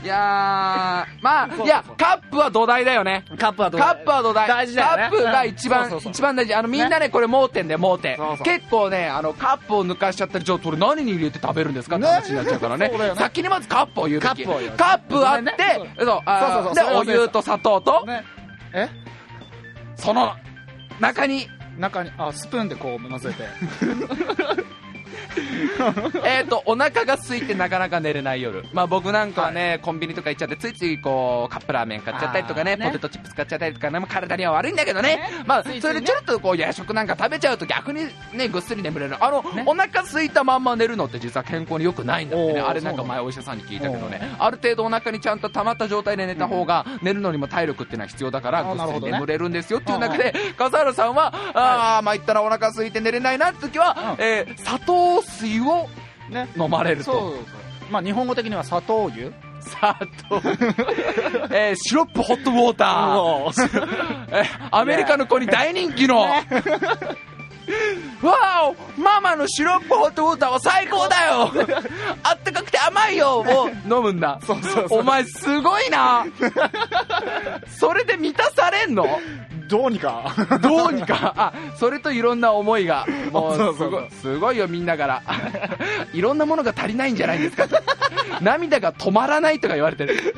[0.04, 3.24] いやー、まあ、いや、カップは土台だよね。
[3.38, 4.48] カップはどうカップは土台。
[4.48, 5.02] 大事だよね。
[5.10, 6.54] カップが一番、う一番大事。
[6.54, 8.18] あの、みんなね、これ盲点で盲点。
[8.44, 11.96] 結構ね、あの、カップを抜かしちゃったら、じゃあ、それ何に入れて食べるんですか？
[11.96, 12.88] ってね話になっちゃうからね。
[12.88, 13.12] ね。
[13.16, 14.28] 先にまずカップを言うべき。
[14.28, 16.96] カップを言うカップあって、そう、あそうそうそう。
[17.00, 18.24] お湯と砂糖と、ね。
[18.72, 18.88] え？
[19.96, 20.34] その、
[20.98, 23.44] 中に、中にあスプーンでこう混ぜて
[26.24, 28.64] えっと、お腹が空いてなかなか寝れない夜。
[28.72, 35.16] まあ僕なんかはね、コンビニとか行っちゃって、ついついこう、カップラーメン買っちゃったりとかね、ねポテトチップス買っちゃったりとかね、まあ体には悪いんだけどね。
[35.16, 39.16] ねまあ、それでちょっとこう、夜食なんか食べちゃうと逆にね、ぐっすり眠れる。
[39.20, 42.60] あの、ねお腹空いたまんま寝るのって実は健康に良くないんだってね。
[42.60, 44.44] あれなんか前お医者さんに聞いたけどねお。
[44.44, 55.88] ある程度お腹にちゃんと溜まった状態で寝た方が、寝るのにも体力っていうのは必要だから、あぐっすり眠れるんですよっていう中で、笠原さんは、ああ、まあ言ったらお腹空いて寝れないなって時は、うんえー砂糖水を
[56.30, 57.12] ね飲まれると。
[57.12, 57.44] そうそうそう。
[57.90, 59.30] まあ日本語的には砂糖油。
[59.62, 59.94] 砂
[60.28, 60.40] 糖、
[61.54, 66.20] えーシロップホットウォーター、えーアメリカの子に大人気の、
[68.22, 71.52] わおママのシロップホットウォーターは最高だよ。
[72.22, 73.40] あったかくて甘いよ。
[73.40, 74.40] を飲むんだ。
[74.46, 75.00] そうそうそう。
[75.00, 76.24] お前すごいな。
[77.78, 79.20] それで満たされんの？
[79.70, 80.34] どうにか。
[80.60, 85.22] どうにか、あ、それといろんな思いが、 もうすごい、すごいよみんなから。
[86.12, 87.76] いろんなものが足りないんじゃないですかと。
[88.42, 90.34] 涙が止まらないとか言われてる。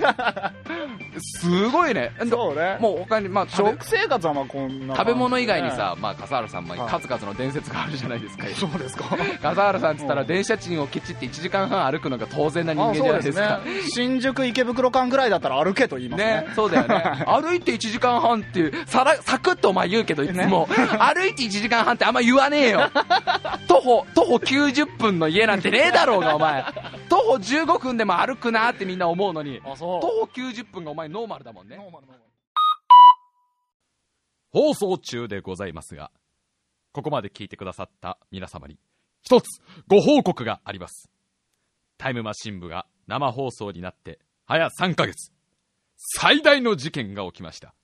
[1.19, 2.13] すごいね。
[2.29, 2.79] そうね。
[2.81, 8.47] もう他に、まあ、食食生活はまあこんな、食べ物以外にさ、、まあ、笠原さんもはい数々の伝説があるじゃないですか。
[8.55, 9.05] そうですか。
[9.43, 13.41] 笠原さんって言ったらうん電車賃をケチって1時間半歩くのが当然な人あ間じゃないでか。
[13.65, 13.83] ね。
[13.89, 16.33] 新宿池袋間ぐらいだったら歩けと言いますね。
[16.33, 17.25] ね、そうだよね。
[17.27, 22.91] 歩いて1時間半っていう、さら、サクッとお前言うけど、いつも、歩いて1時間半ってあんま言わねえよ。
[23.67, 26.65] 徒歩、徒歩90分の家なんてねえだろうが、お前。
[27.09, 30.01] 徒歩15分でも歩くなってみんな思うのに、あ、そう。
[30.01, 31.79] 徒歩90分がお前ノーマルだもんね。
[34.51, 36.11] 放送中でございますが、
[36.93, 38.79] ここまで聞いてくださった皆様に、
[39.23, 39.47] 一つ
[39.89, 41.09] ご報告があります。
[41.97, 45.33] タイムマシン部が生放送になって、早3ヶ月、
[45.97, 47.75] 最大の事件が起きました。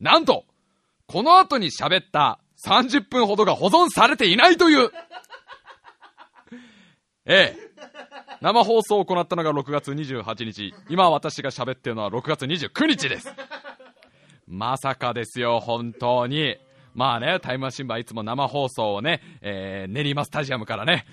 [0.00, 0.46] なんと、
[1.10, 4.90] この後に喋った30分ほどが保存されていないという
[7.24, 7.68] ええ。
[8.42, 10.74] 生放送を行ったのが6月28日。
[10.90, 13.32] 今私が喋ってるのは6月29日です。
[14.46, 16.58] まさかですよ、本当に。
[16.94, 21.06] まあね、タイムマシン部はいつも生放送をね、えー、練馬スタジアムからね、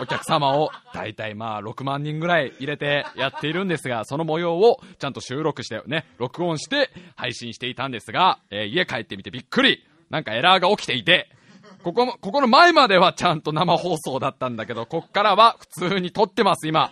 [0.00, 11.28] お客様を大体まあ6万人ぐらい入れてやっているんですが、その模様をちゃんと収録してね、録音して配信していたんですが、えー家帰ってみてびっくりなんかエラーが起きていて、
[11.82, 16.90] ここも、ここの前まではちゃんと生放送だったんだけど、こっからは普通に撮ってます、今。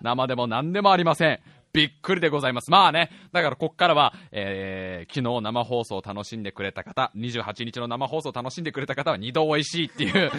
[0.00, 1.40] 生でも何でもありません。
[1.72, 2.70] びっくりでございます。
[2.70, 10.32] まあね、だからこっからは、えー、昨日生放送を楽しんでくれた方、28日の生放送を楽しんでくれた方は二度美味しいっていう。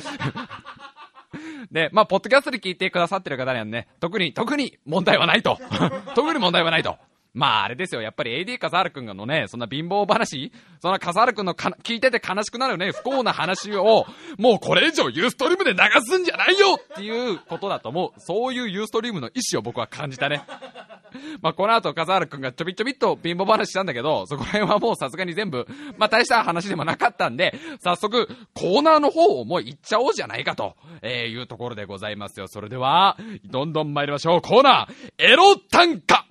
[1.72, 5.60] で、 まあ、ポッドキャストで聞いてくださってる方にはね、特に、特に問題はないと。
[6.16, 6.98] 特に問題はないと。
[7.34, 8.02] まあ、あれですよ。
[8.02, 14.06] やっぱり AD 笠原くんがのね、そんな貧乏話そんな笠原くんのか聞いてて悲しくなるね、不幸な話を、
[14.38, 18.20] もうこれ以上ユーストリームで流すんじゃないよっていうことだと思う。
[18.20, 20.44] そういうユーストリームの意思を僕は感じたね。
[21.42, 32.48] まあ、この後、笠原くんがちょびちょびっと貧乏話したんだけど、そこら辺はもうさすがに全部、まあ、大した話でもなかったんで、早速、コーナーの方をもう行っちゃおうじゃないかと、えー、いうところでございますよ。
[32.48, 34.42] それでは、どんどん参りましょう。
[34.42, 36.29] コーナー、エロ短歌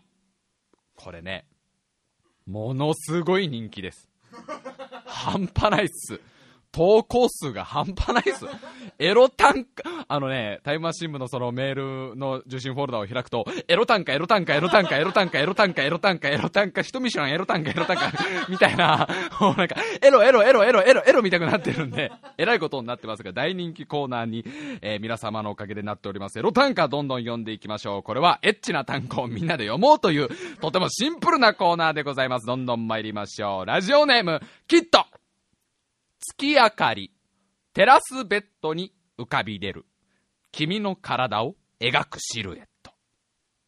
[0.98, 1.46] これね、
[2.44, 4.08] ものすごい人気です。
[5.06, 6.20] 半端ないっす。
[6.72, 8.44] 投稿数が半端ないっす。
[8.98, 18.08] エロ短歌、あのね、タイムマシン部のそのメールの受信フォルダを開くと、エロ短歌、エロ短歌、エロ短歌、エロ短歌、エロ短歌、エロ短歌、エロ短歌、一ミション、エロ短歌、エロ短歌、
[18.48, 19.08] みたいな、
[19.40, 24.44] もうなんか、エロ、エロ、エロ、エロ、エロ、エロ見たくなってるんで、えらいことになってますが、大人気コーナーに、
[24.82, 26.38] えー皆様のおかげでなっております。
[26.38, 28.02] エロ短歌、どんどん読んでいきましょう。
[28.02, 30.28] これは、エッチな単語をみんなで読もうという、
[30.60, 32.46] とてもシンプルなコーナーでございます。
[32.46, 33.66] どんどん参りましょう。
[33.66, 35.06] ラジオネーム、キット
[36.20, 37.12] 月明かり、
[37.72, 39.86] テラスベッドに浮かび出る、
[40.52, 42.92] 君の体を描くシルエット。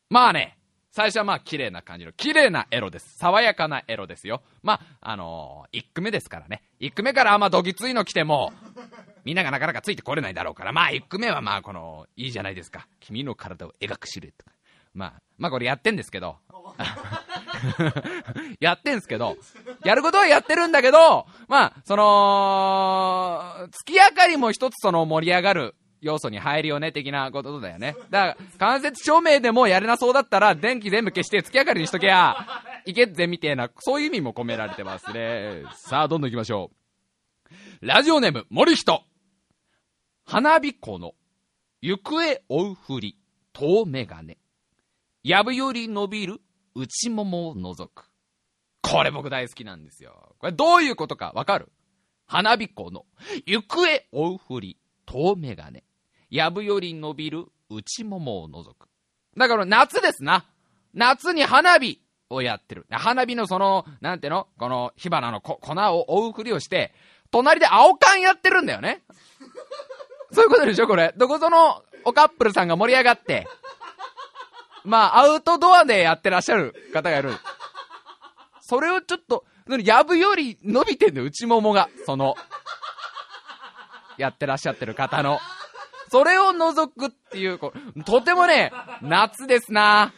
[0.09, 0.59] まあね、
[0.93, 3.15] 最初はまあ綺麗な感じの、綺麗なエロです。
[3.19, 4.43] 爽やかなエロですよ。
[4.63, 6.63] まあ、あのー、1句目ですからね。
[6.81, 8.53] 1句目からあんまどぎついの来ても、
[9.25, 12.89] みんながなかなかついてこれないだろうから、まあ1句目はまあこの、いいじゃないですか。
[12.99, 14.51] 君の体を描くシルエット。
[14.93, 16.39] まあ、まあこれやってんですけど、
[18.61, 19.37] やってんすけど、
[19.85, 27.95] やることはやってるんだけど、まあ、その、月明かりも一つその盛り上がる要素に入るよね、的なことだよね。
[28.11, 32.35] だから、間接照明でもやれなそうだったら、電気全部消して月明かりにしとけや、
[32.87, 35.63] いけっぜ、みたいな、そういう意味も込められてますね。
[35.75, 37.87] さあ、どんどん行きましょう。
[37.87, 39.03] ラジオネーム、森人。
[40.25, 41.15] 花火湖の、
[41.83, 43.19] 行方追うふり、
[43.53, 44.39] 遠眼鏡。
[45.23, 46.41] やぶより伸びる
[46.75, 48.11] 内ももを覗く。
[48.83, 50.35] これ僕大好きなんですよ。
[50.39, 51.71] これどういうことかわかる？
[52.27, 53.07] 花火湖の
[53.45, 55.83] 行方追うふり、遠眼鏡。
[56.31, 58.89] やぶより伸びる内ももを覗く。
[59.37, 60.47] だから夏ですな。
[60.95, 62.87] 夏に花火をやってる。
[62.91, 64.47] 花火のその、なんていうの？
[64.59, 66.95] この火花の粉を追うふりをして、
[67.33, 69.03] 隣で青缶やってるんだよね。
[70.33, 71.13] そういうことでしょこれ。
[71.17, 73.47] どこぞのおカップルさんが盛り上がって、
[74.85, 77.33] まあ、アウトドアでやってらっしゃる方がいる。
[78.61, 79.45] それをちょっと、
[79.83, 81.89] やぶより伸びてんの、内ももが。
[82.07, 82.35] その、
[84.19, 85.39] やってらっしゃってる方の。
[86.11, 88.73] それを覗くっていう、こうとてもね、
[89.03, 90.13] 夏ですな。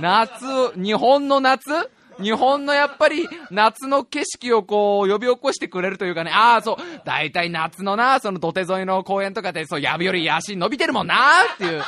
[0.00, 1.90] 夏、日本の夏？
[2.20, 11.16] 日本のやっぱり夏の景色をこう呼び起こしてくれるというかね、ああそう、大体夏のな、その土手沿いの公園とかでそう、やぶより足伸びてるもんな
[11.54, 11.82] っていう。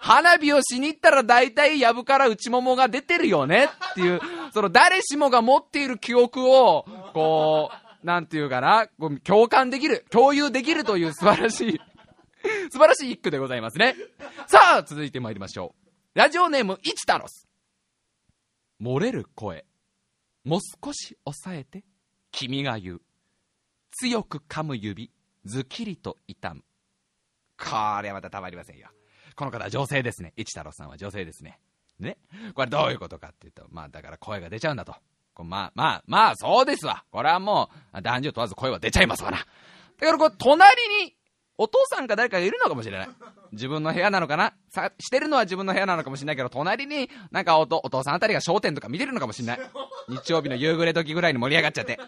[0.00, 4.20] 花火をしに行ったら大体やぶから内ももが出てるよねっていう、
[4.52, 7.70] その誰しもが持っている記憶を、こ
[8.02, 8.88] う、なんていうかな、
[9.24, 11.80] 共感できる、共有できるという素晴らしい、
[12.70, 13.96] 素晴らしい一句でございますね。
[14.46, 15.74] さあ、続いて参りましょ
[16.14, 16.18] う。
[16.18, 17.48] ラジオネーム、イチタロス。
[18.80, 19.64] 漏れる声。
[20.44, 21.84] もう少し抑えて、
[22.30, 23.00] 君が言う。
[23.90, 25.10] 強く噛む指、
[25.44, 26.62] ずきりと痛む。
[27.58, 27.66] こ
[28.02, 28.88] れはまたたまりませんよ。
[29.36, 30.32] この方は女性ですね。
[30.36, 31.60] 一太郎さんは女性ですね。
[32.00, 32.16] ね。
[32.54, 34.94] これどういうことかっていうと、まあだから声が出ちゃうんだと。
[35.34, 37.04] こまあまあまあそうですわ。
[37.10, 39.38] これはもう男女問わず声は出ちゃいますわな。
[39.38, 39.44] だ
[40.06, 40.70] からこう隣
[41.04, 41.14] に
[41.58, 43.08] お父さんか誰かがいるのかもしれない。
[43.52, 49.60] 自分の部屋なのかなさしてるのは自分の部屋なのかもしれないけど、隣になんかおとお父さんあたりが商店とか見てるのかもしれない。
[50.08, 51.98] 日曜日の夕暮れ時ぐらいに盛り上がっちゃって。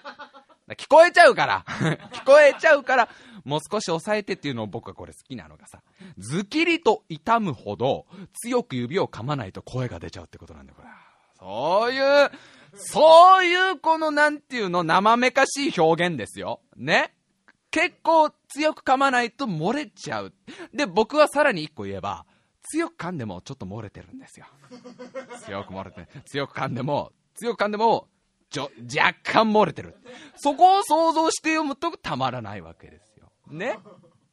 [0.76, 1.64] 聞こえちゃうから
[2.12, 3.08] 聞こえちゃうから
[3.48, 5.82] もう少し抑えてっていうのを僕はこれ好きなのがさ、
[6.18, 8.04] ズキリと痛むほど
[8.42, 10.88] 強く指を噛まないと声が出ちゃうってことなんだよ、これ。
[11.38, 12.30] そういう、
[12.74, 16.60] そういうこのなんていうの生めかしい表現ですよ。
[16.76, 17.14] ね。
[17.70, 20.34] 結構強く噛まないと漏れちゃう。
[20.74, 22.26] で、僕はさらに一個言えば、
[22.70, 24.46] 強く噛んでもちょっと漏れてるんですよ。
[25.46, 28.08] 強く漏れて、強く噛んでも、強く噛んでも、
[28.50, 29.96] ちょ、若干漏れてる。
[30.36, 33.07] そこを想像して読むとたまらないわけです。
[33.50, 33.78] ね。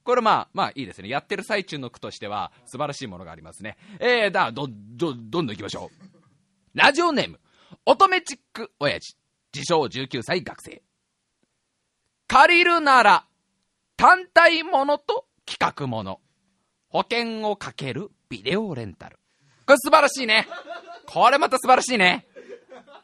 [0.04, 1.10] これまあ、まあいいですね。
[1.10, 3.78] やってる最中の句としては素晴らしいものがありますね。
[4.00, 6.10] えー、だ、ど、ど、どんどん行きましょう。
[6.76, 7.40] ラジオネーム、
[7.86, 9.18] 乙女チック親父。
[9.54, 10.82] 自称19歳学生。
[12.28, 13.26] 借りるなら、
[13.96, 16.20] 単体ものと企画もの。
[16.90, 19.18] 保険をかけるビデオレンタル。
[19.66, 20.48] これ素晴らしいね。
[21.08, 22.26] これまた素晴らしいね。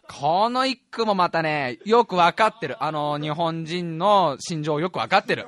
[0.09, 2.83] この一句もまたね、よくわかってる。
[2.83, 5.47] あの、日本人の心情よくわかってる。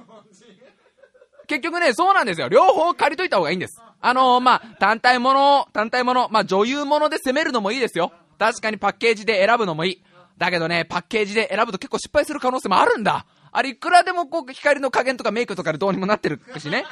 [1.53, 2.49] 結局ね、そうなんですよ。
[2.49, 3.79] 両方借りといた方がいいんです。
[4.01, 8.11] あのまあ、単体もの、単体もの、まあ、女優もので攻めるのもいいですよ。
[8.39, 10.03] 確かにパッケージで選ぶのもいい。
[10.37, 13.27] だけどね、パッケージで選ぶと結構失敗する可能性もあるんだ。
[13.51, 16.85] あれいくらでもこう、光の加減とかメイクとかでどうにもなってるしね。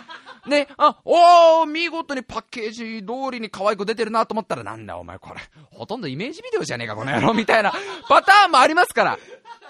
[0.46, 5.42] ね、あ、おー、見事にパッケージ通りに可愛く出てるなと思ったら、なんだお前これ、
[5.72, 7.74] ほとんどイメージビデオじゃねえかこの野郎みたいな
[8.08, 9.18] パターンもありますから。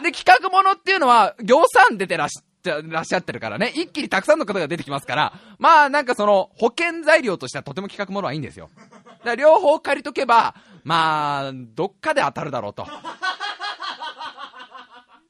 [0.03, 8.69] で、企画ものっていうのは、行産出てらしっしゃらっしゃってるからね、一気にたくさんの方が出てきますから、まあなんかその、保険材料としてはとても企画ものはいいんですよ。
[8.75, 12.87] だから両方借りとけば、まあ、どっかで当たるだろうと。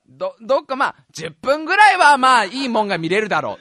[0.07, 3.57] ど、どっかまあ、10分ぐらいはまあ、いいもんが見れるだろ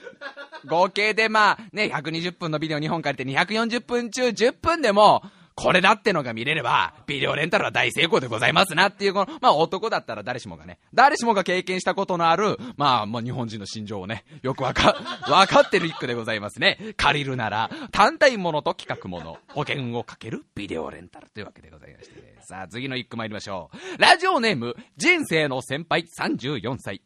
[0.65, 0.69] う。
[0.69, 5.23] 合計でまあ、ね、120分のビデオ2本借りて240分中10分でも、
[5.61, 14.97] これだってのが見れれば、ビデオレンタルは大成功でございますなっていう、この、まあ男だったら誰しもがね、誰しもが経験したことのある、まあ、まあ日本人の心情をね、よくわか、
[15.29, 16.95] わかってる一句でございますね。
[16.97, 24.01] 借りるなら、単体ものと企画もの、保険をかけるビデオレンタルというわけでございまして、ね、さあ次の一句参りましょう。
[24.01, 27.03] ラジオネーム、人生の先輩34歳。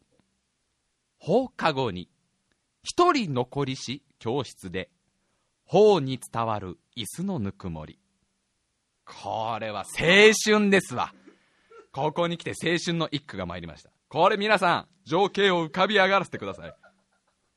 [1.18, 2.08] 放課後に、
[2.84, 4.90] 一人残りし教室で、
[5.64, 7.98] 法に伝わる椅子のぬくもり。
[9.04, 11.12] これは青春ですわ。
[11.92, 13.90] ここに来て青春の一句が参りました。
[14.08, 16.74] これ皆さん、情景を浮かび上がらせてください。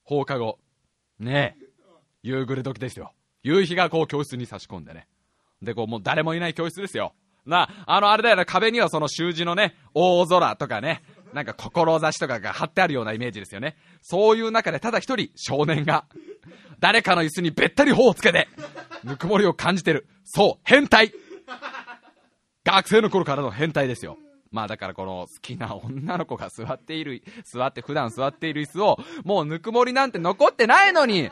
[0.03, 0.59] 放課後。
[1.19, 1.67] ねえ。
[2.23, 3.13] 夕暮れ時ですよ。
[3.43, 5.07] 夕日がこう教室に差し込んでね。
[5.61, 7.13] で、こうもう誰もいない教室ですよ。
[7.45, 11.01] な、ああの、あれだよね、壁にはその習字のね、大空とかね、
[11.33, 13.77] なんか志とかが貼ってあるようなイメージですよね。
[14.01, 16.05] そういう中でただ一人少年が、
[16.79, 18.47] 誰かの椅子にべったり頬をつけて、
[19.03, 20.07] ぬくもりを感じてる。
[20.25, 21.11] そう、変態
[22.63, 24.17] 学生の頃からの変態ですよ。
[24.51, 31.29] まあだからこの好きな女の子が座っている、座って普段座っている椅子を、もうぬくもりなんて残ってないのに、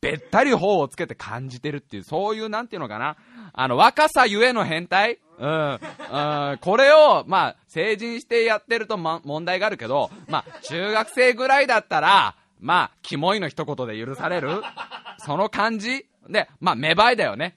[0.00, 3.16] べったり頬をつけて感じてるっていう、そういうなんていうのかな。
[3.52, 5.72] あの、若さゆえの変態うん。
[5.72, 6.58] うん。
[6.60, 14.62] これを、まあ、成人してやってると、ま、問題があるけど、まあ、中学生ぐらいだったら、まあ、キモいの一言で許される
[15.18, 17.56] その感じで、まあ、芽生えだよね。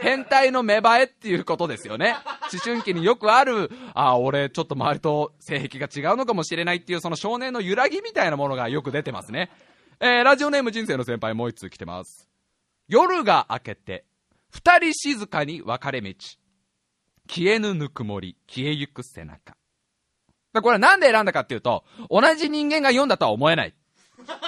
[0.00, 2.16] 変態の芽生えっていうことですよね。
[2.52, 9.50] 思春期によくある、ああ、俺ちょっと周りと性癖が違うのかもしれないっていうその少年の揺らぎみたいなものがよく出てますね。
[10.00, 12.28] えー、ラジオネーム人生の先輩もう一通来てます。
[12.88, 14.04] 夜が明けて、
[14.50, 16.14] 二人静かに分かれ道。
[17.28, 19.56] 消えぬぬくもり、消えゆく背中。
[20.54, 23.74] これはなんで選んだかっていうと、同じ人間が読んだとは思えない。
[24.26, 24.40] だか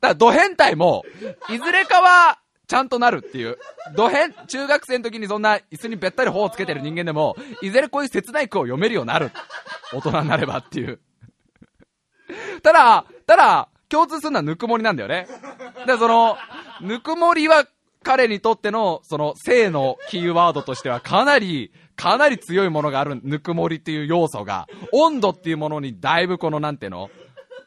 [0.00, 1.04] ら、ド変態も、
[1.48, 2.38] いずれかは、
[2.72, 3.58] ちゃんとなるっていう。
[3.94, 9.30] ド変、中学生の時にそんな椅子にべったり頬をつけてる人間でも、いずれこういう切ない句を読めるようになる。
[9.92, 10.98] 大人になればっていう。
[12.62, 15.26] ただ、ただ、共通するのはぬくもりなんだよね。
[15.86, 16.38] で、その、
[16.80, 17.66] ぬくもりは
[18.02, 27.10] 彼にとっての、その、性のキーワードとしてはかなり、かなり強いものがある、ぬくもりっていう要素が、温度っていうものにだいぶこの、なんていうの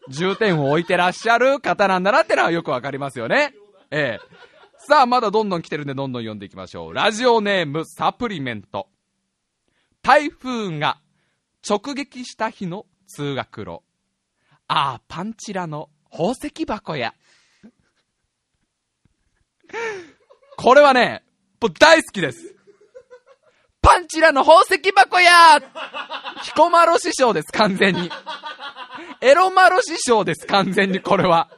[0.09, 3.53] 重点を置いてらっしゃる方なんだなってのはよくわかりますよね。
[3.91, 4.54] ええ。
[4.88, 6.93] さあ、まだどんどん来てるんでどんどん読んでいきましょう。
[6.93, 8.88] ラジオネームサプリメント。
[10.03, 10.99] 台風が
[11.67, 13.81] 直撃した日の通学路。
[14.67, 17.15] ああ、パンチラの宝石箱や。
[20.55, 21.23] これはね、
[21.59, 22.55] もう大好きです。
[23.81, 25.31] パンチラの宝石箱や
[26.43, 28.11] 彦摩呂師匠です、完全に。
[29.21, 31.49] エロマロ師匠です、完全にこれは。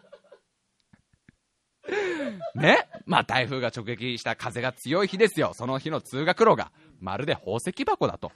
[2.55, 2.88] ね？
[3.05, 5.53] まあ台風が直撃した風が強い日ですよ。
[5.53, 8.31] その日の通学路が、まるで宝石箱だと。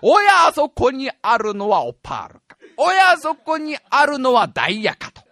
[0.00, 2.56] おや、あそこにあるのはオパールか。
[2.76, 5.22] おや、あそこにあるのはダイヤかと。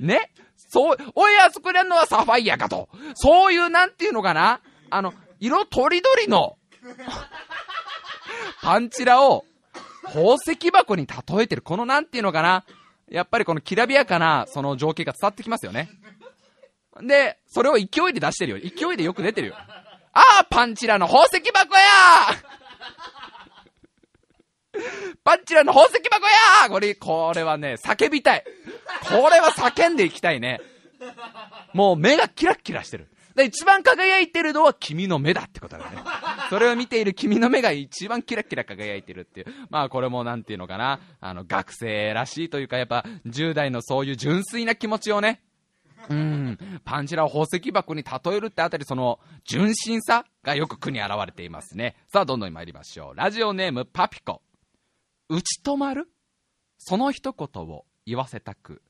[0.00, 0.30] ね？
[0.56, 2.88] そう、おや、あそこにあるのはサファイアかと。
[3.14, 4.60] そういう、なんていうのかな？
[4.90, 6.56] あの、色とりどりの、
[8.62, 9.44] パンチラを
[10.04, 11.62] 宝石箱に例えてる。
[11.62, 12.64] このなんていうのかな？
[13.08, 15.88] やっぱりこのきらびやかな、その情景が伝わってきますよね。
[17.02, 18.70] で、それを勢いで出してるよ。
[18.70, 19.54] 勢いでよく出てるよ。
[20.12, 21.80] ああ、パンチラの宝石箱や
[25.24, 26.26] パンチラの宝石箱
[26.64, 28.44] やこれ、これはね、叫びたい。
[29.08, 30.60] これは叫んでいきたいね。
[31.74, 33.08] もう目がキラッキラしてる。
[33.34, 35.98] で、一番輝いてるのは君の目だってことだね。
[36.48, 39.46] それを見ている君の目が一番キラキラ輝いてるっていう。
[39.68, 41.00] まあこれもなんていうのかな。
[41.20, 45.42] あの、学生らしいというか、やっぱ10代のそういう純粋な気持ちをね、
[46.08, 46.80] うん。
[46.84, 51.96] パンチラを宝石箱に例えるってあたり、その、純真さがよく句に現れていますね。
[52.08, 53.14] さあ、どんどん参りましょう。
[53.16, 54.42] ラジオネーム、パピコ。
[55.28, 56.08] 打ち止まる？
[56.78, 58.82] その一言を言わせたく、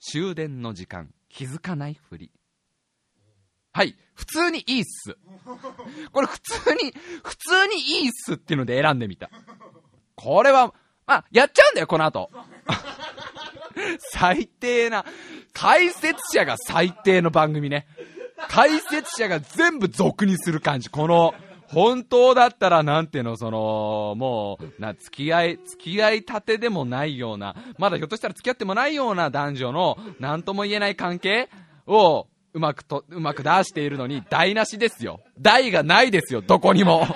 [0.00, 2.30] 終電の時間、気づかないふり。
[3.72, 3.94] はい。
[4.14, 5.18] 普通にいいっす。
[6.12, 9.28] これ普通に、普通にいいっすっていうので選んでみた。
[10.14, 10.72] これは、
[11.06, 12.30] まあ、やっちゃうんだよ、この後。
[14.12, 15.04] 最低な、
[15.52, 17.86] 解説者が最低の番組ね。
[18.48, 20.90] 解説者が全部俗にする感じ。
[20.90, 21.34] この、
[21.68, 31.48] 本当だったらなんていうの、その、もう、な、付き合い、付き合いたてでもないような、まだひょっとしたら付き合ってもないような男女の、なんとも言えない関係
[31.86, 35.20] を、うまくと、うまく出しているのに、台無しですよ。
[35.40, 37.06] 台がないですよ、どこにも。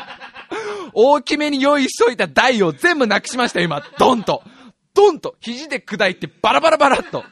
[0.92, 3.82] 大きめに用意しといた台を全部なくしましたよ、今。
[3.98, 4.42] ドンと。
[4.94, 7.24] ドンと、肘で砕いてバラバラバラっと、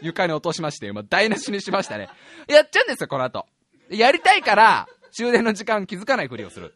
[0.00, 2.08] 床に落としまして、今、台無しにしましたね。
[2.48, 3.46] やっちゃうんですよ、この後。
[3.90, 6.74] やりたいから、終電の時間気づかないふりをする。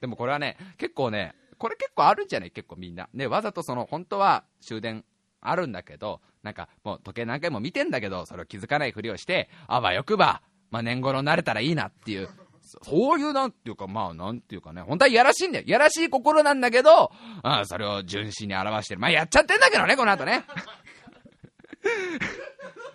[0.00, 2.50] でもこれはね、結構ね、これ結構あるんじゃない？
[2.50, 3.08] 結構みんな。
[3.12, 5.04] ね、わざとその、本当は終電
[5.42, 10.40] あるんだけど、なんかもう時計何回も見てんだけど、それを気づかないふりをして、あわよくば、
[10.70, 12.30] まあ年頃になれたらいいなっていう、
[12.70, 15.64] そそういうなんていうか、まあなんていうかね、本当はいやらしいんだよ。
[15.66, 17.10] やらしい心なんだけど、
[17.42, 19.00] あそれを純真に表してる。
[19.00, 20.44] まあやっちゃってんだけどね、この後ね。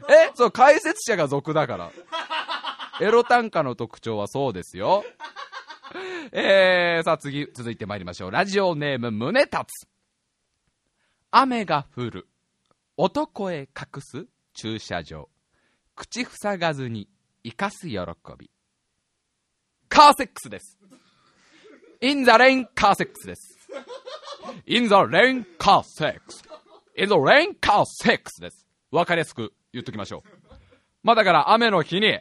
[0.08, 1.92] えそう、解説者が俗だから。
[3.02, 5.04] エロ短歌の特徴はそうですよ。
[6.32, 8.32] えー、さあ次、続いて参りましょう。
[8.32, 9.88] ラジオネーム、胸立つ。
[11.32, 12.28] 雨が降る。
[12.98, 15.30] 男へ隠す駐車場。
[15.96, 17.10] 口塞がずに
[17.44, 17.98] 生かす喜
[18.38, 18.50] び。
[19.90, 20.78] カーセックスです。
[22.02, 23.58] in the rain カーセックスです。
[24.66, 26.44] in the rain カーセックス。
[26.98, 28.66] in the rain カーセックスです。
[28.92, 30.30] わかりやすく言っときましょう。
[31.04, 32.20] まあだから雨の日に、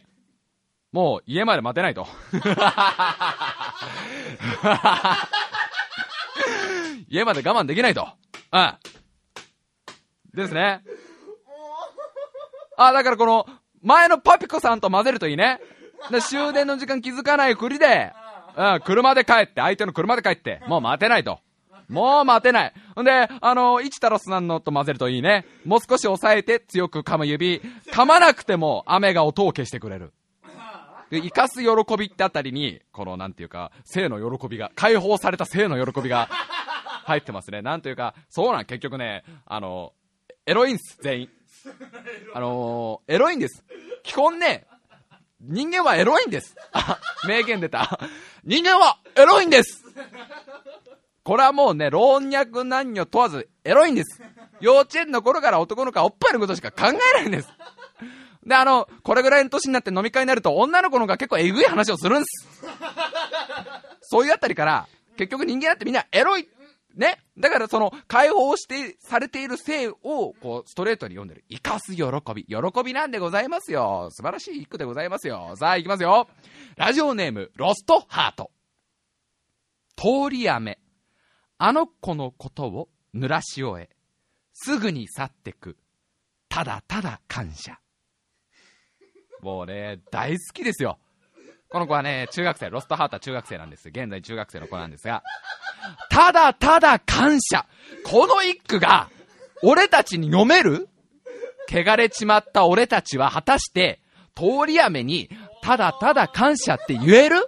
[0.92, 2.06] もう家まで待てないと。
[7.08, 8.08] 家まで我慢できないと。
[8.52, 8.74] うん。
[10.34, 10.82] ですね。
[12.76, 13.46] あ、だからこの、
[13.82, 15.60] 前のパピコさんと混ぜるといいね。
[16.10, 18.12] で終電の時間気づかないふりで、
[18.56, 21.40] うん、車で帰って、相手の車で帰って、もう待てないと。
[21.88, 22.72] もう待てない。
[22.94, 25.44] ほんで、あの、一太郎さんのと混ぜるといいね。
[25.64, 27.60] もう少し押さえて強く噛む指。
[27.92, 30.12] 噛まなくても雨が音を消してくれる。
[31.10, 36.28] で、生かす喜びってあたりに、この、なんていうか、性の喜びが、解放された性の喜びが
[37.04, 37.60] 入ってますね。
[37.60, 39.92] なんというか、そうなん、結局ね、あの、
[40.46, 41.28] エロいんす、全員。
[42.34, 43.64] あのーエロいんです。
[44.02, 44.66] 基本ね、
[45.46, 46.56] 人間はエロいんです。
[46.72, 47.98] あ、名言出た。
[48.44, 49.84] 人間はエロいんです
[51.22, 54.22] これはもうね、老若男女問わずエロいんです。
[54.60, 57.48] 幼稚園の頃から男の子はおっぱいのことしか考えないんです。
[58.46, 62.46] で、あの、これぐらいの年になって飲み会になると、女の子の方が結構えぐい話をするんです。
[64.02, 64.86] そういうあたりから、
[65.16, 66.48] 結局人間だってみんなエロい。
[66.96, 67.18] ね。
[67.38, 69.96] だからその、解放して、されている性を、
[70.40, 71.44] こう、ストレートに読んでる。
[71.48, 72.44] 生かす喜び。
[72.44, 74.08] 喜びなんでございますよ。
[74.10, 75.54] 素晴らしい一句でございますよ。
[75.56, 76.28] さあ、行きますよ。
[76.76, 78.50] ラジオネーム、ロストハート。
[79.96, 80.78] 通り雨。
[81.58, 83.88] あの子のことを濡らし終え、
[84.52, 85.76] すぐに去ってく。
[86.48, 87.78] ただただ感謝。
[89.40, 90.98] もうね、大好きですよ。
[91.70, 93.88] この子はね、中学生、ロストハートは中学生なんです。
[93.88, 95.22] 現在中学生の子なんですが、
[96.08, 97.66] ただただ感謝。
[98.04, 99.10] この一句が、
[99.62, 100.88] 俺たちに読める？
[101.68, 104.00] 汚れちまった俺たちは果たして、
[104.36, 105.28] 通り雨に、
[105.62, 107.46] ただただ感謝って言える？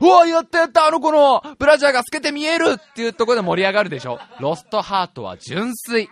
[0.00, 4.18] うわ、やったやった、あの子のブラジャーが透けて見えるっていうところで盛り上がるでしょ。
[4.40, 6.10] ロストハートは純粋。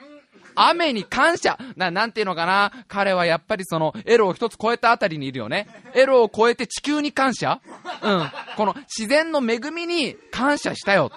[0.54, 5.68] 雨に感謝な、なんていうのかな彼はやっぱりその、エロを一つ超えたあたりにいるよね。
[5.94, 7.60] エロを超えて地球に感謝
[8.02, 8.30] うん。
[8.56, 11.12] この自然の恵みに感謝したよ。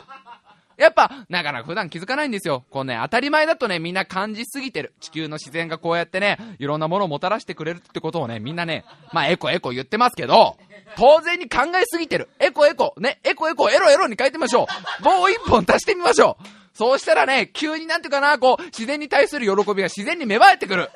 [0.77, 2.65] やっぱ、なかなか普段気づかないんですよ。
[2.69, 4.93] こうね、当たり前だとね、みんな感じすぎてる。
[4.99, 8.83] 地球の自然がこうやってね、いろんなものをもたらしてくれるってことをね、みんなね、
[9.13, 10.57] まあエコエコ言ってますけど、
[10.97, 12.29] 当然に考えすぎてる。
[12.39, 14.67] エコエコ、ね、エコエコ、エロエロに変えてみましょ
[14.99, 15.03] う。
[15.03, 16.64] 棒一本足してみましょう。
[16.76, 20.89] そうしたらね、急になんていうかな、こう、自然に対する喜びが自然に芽生えてくる。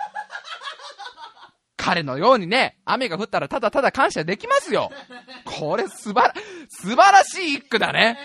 [1.78, 4.92] 彼のようにね、雨が降ったらただただ感謝できますよ。
[5.46, 6.34] これ素晴ら、
[6.68, 8.20] 素晴らしい一句だね。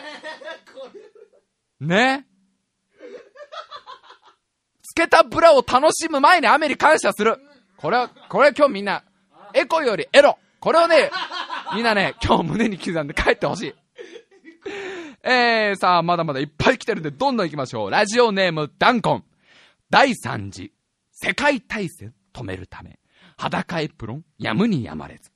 [1.81, 2.27] ね。
[4.83, 7.39] つけたブラを楽しむ前に雨に感謝する。
[7.77, 9.05] これは、これは今日みんな、
[9.55, 10.39] エコよりエロ。
[10.59, 11.13] これをね、
[11.73, 13.75] みんなね、今日胸に刻んで帰ってほしい。
[15.27, 17.91] えー、さあ、まだまだいっぱい来てるんで、どんどん行きましょう。
[17.91, 19.25] ラジオネーム、ダンコン。
[19.89, 20.71] 第三次、
[21.13, 22.99] 世界大戦止めるため、
[23.39, 25.31] 裸エプロン、やむにやまれず。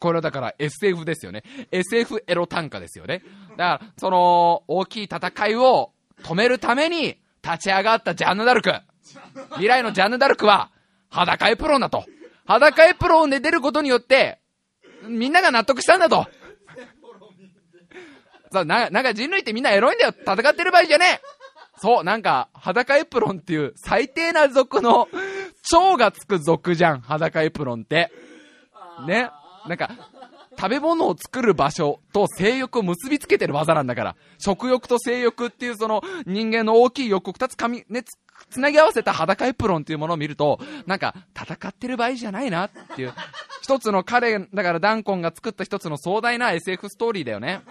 [0.00, 1.44] これはだから SF ですよね。
[1.70, 3.22] SF エロ短歌ですよね。
[3.50, 5.92] だから、その、大きい戦いを
[6.24, 8.72] 止めるために立ち上がったジャンヌ・ダルク。
[9.50, 10.72] 未来のジャンヌ・ダルクは、
[11.10, 12.04] 裸エプロンだと。
[12.44, 14.40] 裸エプロンで出ることによって、
[15.06, 16.26] みんなが納得したんだと。
[18.52, 20.12] さ、な、なんか人類ってみんなエロいんだよ。
[20.12, 21.40] 戦ってる場合じゃねえ。
[21.78, 25.08] そう、なんか、裸エプロンっていう最低な族の、
[25.62, 28.10] 蝶がつく族じゃん、裸エプロンって。
[29.06, 29.30] ね。
[29.66, 29.90] なんか、
[30.60, 34.16] 食べ物を作る場所と性欲を結びつけてる技なんだから。
[34.38, 38.18] 食欲と性欲っていうその人間の大きい欲を二つ噛み、ね、つ、
[38.50, 43.14] つなぎ合わせた裸エプロンっていうものを見ると、なんか、戦ってる場合じゃないなっていう。
[43.62, 47.62] 一つの彼、だからダンコンが作った一つの壮大な SF ストーリーだよね。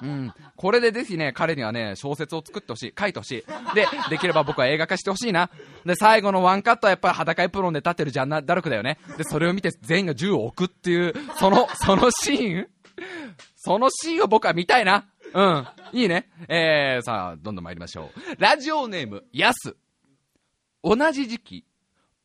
[0.00, 0.32] うん。
[0.60, 2.94] これでぜひね、彼にはね、小説を作ってほしい。
[2.98, 3.74] 書いてほしい。
[3.74, 5.48] で、できれば僕は映画化してほしいな。
[5.86, 8.98] で、最後のワンカットはやっぱり裸エプロンで立ってるジャンナ・ダルクだよね。
[9.16, 12.68] で、それを見て全員が銃を置くっていう、その、そのシーン？
[13.56, 15.08] そのシーンを僕は見たいな。
[15.32, 15.66] うん。
[15.92, 16.28] いいね。
[16.46, 18.36] えー、さあ、どんどん参りましょう。
[18.38, 19.76] ラジオネーム、ヤス。
[20.84, 21.64] 同じ時期、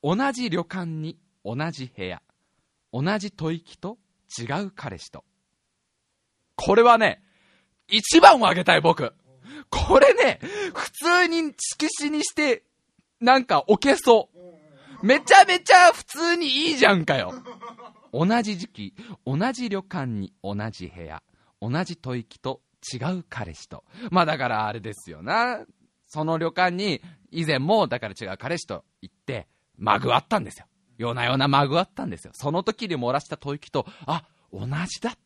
[0.04, 2.22] 同じ旅館に同じ部屋、
[2.92, 3.98] 同じ吐息と
[4.38, 5.24] 違う彼氏と。
[6.58, 7.22] これはね、
[7.88, 9.14] 一番をあげたい僕。
[9.70, 10.40] これね、
[10.74, 12.64] 普通に色紙にして、
[13.20, 15.06] なんか置けそう。
[15.06, 17.34] めちゃめちゃ普通にいいじゃんかよ。
[18.14, 18.94] 同じ時期、
[19.26, 21.22] 同じ旅館に同じ部屋、
[21.62, 22.62] 同じ吐息と
[22.94, 23.84] 違う彼氏と。
[24.10, 25.60] まあだからあれですよな。
[26.08, 30.66] その旅館に以前もだから違う彼氏と行って、まぐわったんですよ。
[30.98, 32.32] ようなようなまぐわったんですよ。
[32.34, 34.24] その時に漏らした吐息と、あ、
[34.54, 35.20] 同じだって。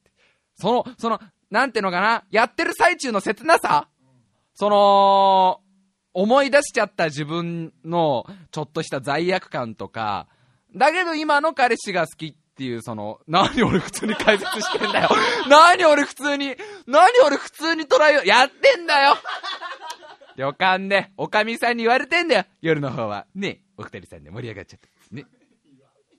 [0.55, 1.19] その、その、
[1.49, 3.87] なんてのかな、やってる最中の切なさ？
[4.53, 5.61] その、
[6.13, 10.27] 思い出しちゃった自分のちょっとした罪悪感とか、
[10.75, 15.09] だけど今の彼氏が好きっていう、その、何俺普通に解説してんだよ。
[15.47, 16.55] 何俺普通に、
[16.87, 18.27] 何俺普通に捉えよう。
[18.27, 19.15] やってんだよ
[20.35, 22.43] 旅館で、おかみさんに言われてんだよ。
[22.61, 23.25] 夜の方は。
[23.33, 24.89] ねお二人さんで盛り上がっちゃって。
[25.11, 25.25] ね。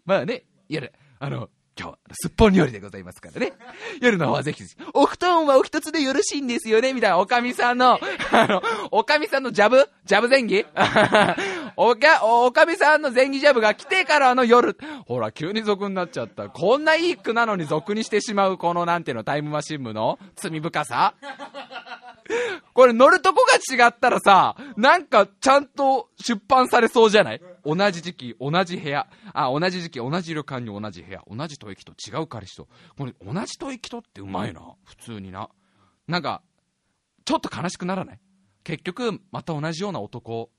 [0.04, 1.50] まあね、夜、あの、
[1.80, 3.52] 今日すっぽん料理でございますからね。
[4.02, 7.98] 夜の方はぜひぜひ、お布団はお一つでよろしいんですよねみたいな、おかみさんの、
[8.32, 9.88] あの、おかみさんのジャブ？
[10.04, 10.66] ジャブ前儀？
[11.76, 14.76] おか、おかみさんの前儀ジャブが来てからの夜。
[15.06, 16.48] ほら、急に俗になっちゃった。
[16.50, 21.14] こんないい句なのに俗にしてしまう、このなんていうの、タイムマシン部の罪深さ
[22.74, 27.40] これ乗るとこが違ったらさ、なんかちゃんと出版されそうじゃない？
[27.64, 29.08] 同じ時期、同じ部屋。
[29.32, 31.22] あ、同じ時期、同じ旅館に同じ部屋。
[31.28, 32.68] 同じ吐息と違う彼氏と。
[32.96, 34.60] これ同じ吐息とってうまいな。
[34.84, 35.48] 普通にな。
[36.08, 36.42] なんか、
[37.24, 38.20] ちょっと悲しくならない？
[38.64, 40.50] 結局、また同じような男、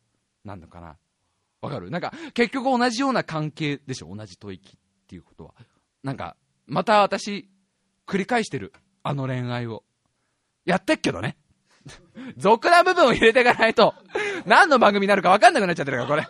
[0.44, 0.98] なんのかな。
[1.62, 1.92] わかる？
[1.92, 4.16] なんか、結局同じような関係でしょ？
[4.16, 5.54] 同じ吐息っていうことは。
[6.04, 6.36] なんか、
[6.66, 7.50] また私、
[8.08, 8.74] 繰り返してる。
[9.04, 9.84] あの恋愛を。
[10.66, 11.38] やってっけどね。
[12.38, 13.96] 俗な部分を入れていかないと、
[14.46, 16.28] 何の番組になるか分かんなくなっちゃってるから、これ。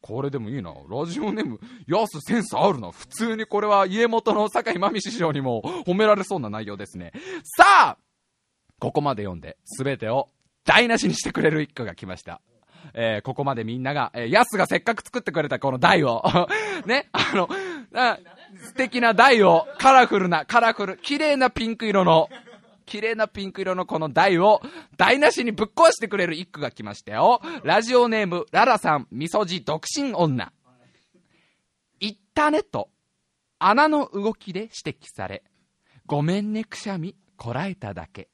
[0.00, 0.72] これでもいいな。
[0.88, 2.90] ラジオネーム、やすセンスあるな。
[2.90, 7.12] 普通にこれは家元の坂井真美師匠にも褒められそうな内容ですね。
[7.56, 7.96] さあ
[8.78, 10.28] ここまで読んで、すべてを
[10.64, 12.40] 台無しにしてくれる一句が来ました。
[12.92, 16.22] えー、ここまでみんなが、えー、ヤスがせっかく作ってくれたこの台を、
[16.84, 17.48] ね、あの、
[18.62, 22.28] 素敵な台を、カラフルな、カラフル、綺麗なピンク色の、
[22.86, 24.60] 綺麗なピンク色のこの台を
[24.96, 27.40] 台無しにぶっ壊してくれる一句が来ましたよ。
[27.62, 30.52] ラジオネーム、ララさん、みそじ独身女。
[32.00, 32.90] インターネット、
[33.58, 35.42] 穴の動きで指摘され、
[36.06, 38.28] ごめんねくしゃみ、こらえただけ。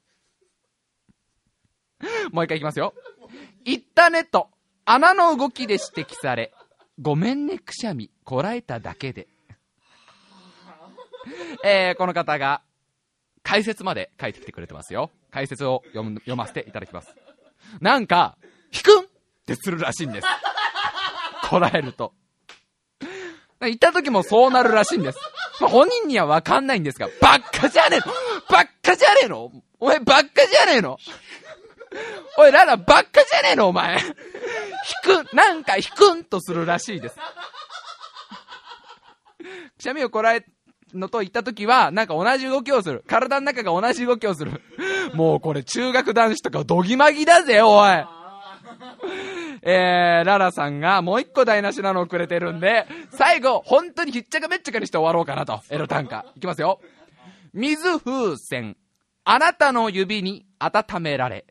[2.32, 2.94] もう一回いきますよ。
[3.64, 4.51] インターネット、
[4.84, 6.53] 穴の動きで指摘され、
[7.01, 9.28] ごめんねくしゃみ、こらえただけで。
[11.64, 12.62] えー、この方が、
[13.51, 15.11] 解説まで書いてきてくれてますよ。
[15.32, 17.12] 解説を読む読ませていただきます。
[17.80, 18.38] なんか、
[18.70, 19.03] ひくんっ
[19.44, 20.26] てするらしいんです。
[21.48, 22.12] こらえると。
[23.61, 25.18] 行った時もそうなるらしいんです。
[25.61, 28.07] まあ、本人にはわかんないんですが、ばっかじゃねえの
[28.48, 30.96] ばっかじゃねえのお前ばっかじゃねえの
[32.38, 33.98] おい、ララ、ばっかじゃねえの、お前。
[33.98, 37.16] 引く、なんか引くんとするらしいです。
[39.76, 40.46] くしゃみをこらえ
[40.95, 43.05] のと言った時は、なんか同じ動きをする。
[43.07, 44.62] 体の中が同じ動きをする。
[45.14, 48.20] もうこれ中学男子とかドギマギだぜ、おい。
[49.62, 55.61] えー、ララさんがもう一個台無しなのをくれてるんで、最後、本当にひっちゃかめっちゃかにして終わろうかなと。
[55.70, 56.26] エロ短歌。
[56.36, 56.80] いきますよ。
[57.53, 58.76] 水風船。
[59.24, 61.45] あなたの指に温められ、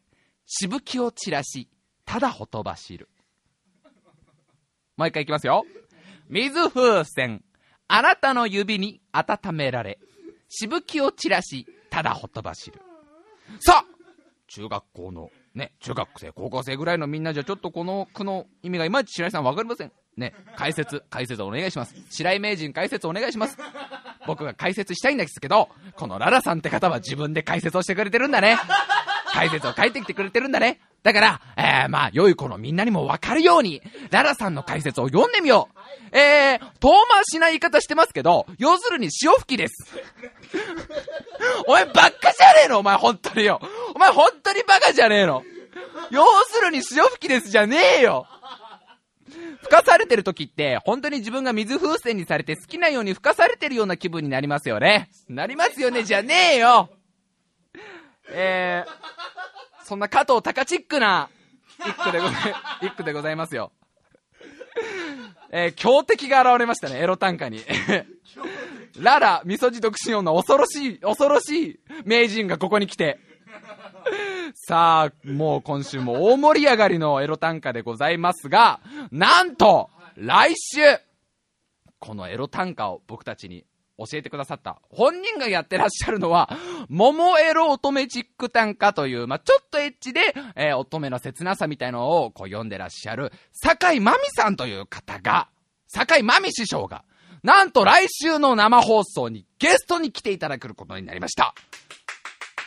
[0.45, 1.69] しぶきを散らし、
[2.05, 3.09] ただほとばしる。
[4.97, 5.65] もう一回いきますよ。
[6.29, 7.43] 水風船。
[7.89, 9.99] あなたの指に温められ、
[10.47, 12.79] しぶきを散らし、ただほとばしる。
[13.59, 13.85] さあ
[14.47, 19.91] 中学校の、ね、中学生、高校生ぐらいのみんなじゃちょっとこの句の意味がいまいち白井さんわかりません。
[20.17, 21.95] ね、解説、解説お願いします。
[22.11, 23.57] 白井名人解説お願いします。
[24.27, 28.57] 僕が解説したいんですけど、このララさんって方は自分で解説をしてくれてるんだね。
[29.31, 30.79] 解説を書いてきてくれてるんだね。
[31.01, 33.81] だから、えー、まあ、良い子のみんなにもわかるように、
[34.11, 36.17] ララさんの解説を読んでみよう。
[36.17, 39.75] えー、遠回しな言い方してますけど、要するに潮吹きです。
[41.67, 42.79] お前ばっかじゃねえの？
[42.79, 43.61] お前本当によ。
[43.95, 45.43] お前本当にバカじゃねえの？
[46.11, 48.27] 要するに潮吹きですじゃねえよ。
[49.61, 55.09] 吹かされてる時って、本当に自分が水風船にされて好きなように吹かされてるような気分になりますよね。
[55.27, 56.89] なりますよね、じゃねえよ。
[58.31, 58.91] えー、
[59.89, 61.31] そんな加藤隆チックな
[61.79, 62.35] 一句でござい、
[62.85, 63.71] 一句でございますよ。
[65.49, 67.63] えー、強敵が現れましたね、エロ短歌に。
[69.01, 73.19] ララ、みそじ独身女、恐ろしい、恐ろしい名人がここに来て。
[74.53, 78.81] さあ、もう今週も大盛り上がりのエロ短歌でございますが、
[79.11, 80.81] なんと、来週、
[81.97, 83.65] このエロ短歌を僕たちに
[83.99, 84.81] 教えてくださった。
[84.89, 86.49] 本人がやってらっしゃるのは、
[86.89, 95.49] 桃エロ乙女チック短歌という、まあ、ちょっとエッチで、えー、乙女の切なさみたいのをこう読んでらっしゃる、坂井真美さんという方が、
[95.87, 97.03] 坂井真美師匠が、
[97.43, 101.53] なんと来週の生放送にゲストに来ていただくことになりました。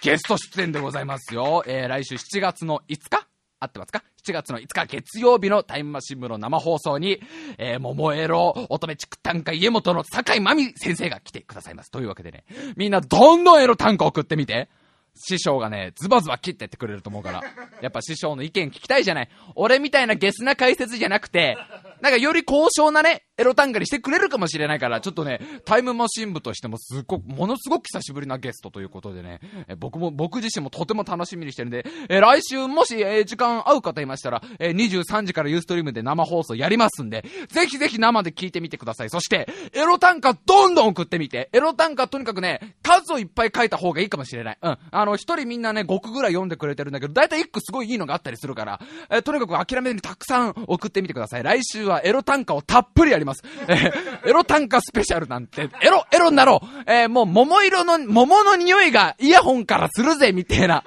[0.03, 1.63] ゲスト出演でございますよ。
[1.67, 3.27] えー、来週7月の5日
[3.63, 7.21] 合ってますか ?7 月の5日月曜日のタイムマシン部の生放送に、
[7.59, 11.91] えー、桃エロ乙女畜短歌家元の坂井真美先生が来てくださいます。
[11.91, 12.45] というわけでね、
[12.77, 14.69] みんなどんどんエロ短歌送ってみて。
[15.15, 17.43] 師匠がね、ズバズバ切ってってくれると思うから。
[17.81, 19.29] やっぱ師匠の意見聞きたいじゃない。
[19.55, 21.57] 俺みたいなゲスな解説じゃなくて、
[22.01, 39.11] なんかより高尚なね、エロ短歌にしてくれるかもしれないから、ちょっとね、タイムマシン部としてもすっごく、ものすごく久しぶりなゲストということでね、え僕も、僕自身もとても楽しみにしてるんで、え来週もし、え時間合う方いましたら、え23時からユーストリームで生放送やりますんで、ぜひぜひ生で聞いてみてください。
[39.11, 44.59] そして、エロ短歌どんどん送ってみて、エロ短歌とにかくね、数をいっぱい書いた方がいいかもしれない。
[44.61, 44.79] うん。
[45.03, 48.81] あの、一人みんなね、5句ぐらい読んでくれてるんだけど、だいたい1句すごいいいのがあったりするから、
[49.11, 51.43] えとにかく諦めずにたくさん送ってみてください。
[51.43, 53.43] 来週はエロ短歌をたっぷりやります。
[53.69, 60.85] えー、エロ短歌スペシャルなんて、エロ、エロになろうえー、もう桃色の、桃の匂いがイヤホンからするぜみたいな。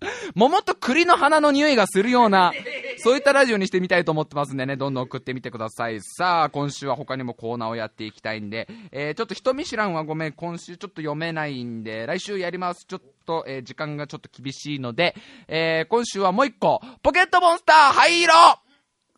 [0.34, 2.52] 桃と栗の花の匂いがするような、
[2.98, 6.00] そういったラジオにしてみたいと思ってますんでね、どんどん送ってみてください。
[6.00, 12.86] さあ、今週は他にもコーナーをやっていきたいんで、えー、ちょっと人見知らんはごめん、今週ちょっと読めないんで、来週やります。
[12.86, 15.14] ちょっと、えー、時間がちょっと厳しいので、
[15.48, 18.34] えー、今週はもう一個、ポケットモンスター灰色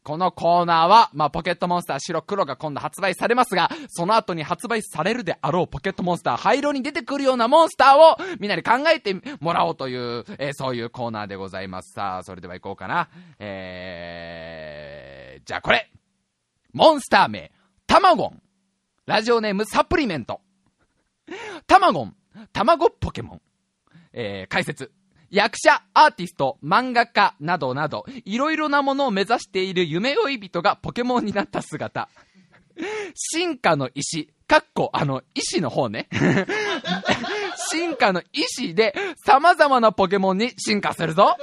[0.04, 11.92] このコーナーは、まあ、ポケットモンスター白黒が今度発売されますが、その後に発売されるであろうポケットモンスター灰色に出てくるようなモンスターをみんなに考えてもらおうという、えーそういうコーナーでございます。
[11.94, 13.08] さあ、それでは行こうかな。
[13.38, 15.90] えー、じゃあこれ。
[16.72, 17.52] モンスター名、
[17.86, 18.42] タマゴン。
[19.06, 20.40] ラジオネームサプリメント。
[21.66, 22.16] タマゴン、
[22.52, 23.40] 卵ポケモン。
[24.12, 24.92] えー、解説。
[25.32, 32.10] 役者、アーティスト、漫画家などなど、いろいろなものを目指している夢追い人がポケモンになった姿。
[33.14, 36.08] 進化の石、かっこ、あの、石の方ね。
[37.70, 41.38] 進化の石で、様々なポケモンに進化するぞ。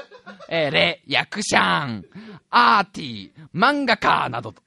[0.49, 2.05] えー、レ、役者ン、
[2.51, 4.61] アーティー、漫画家などと。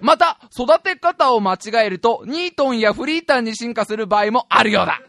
[0.00, 5.02] また、育て方を間違えると、ニートンやフリーターに進化する場合もあるようだ。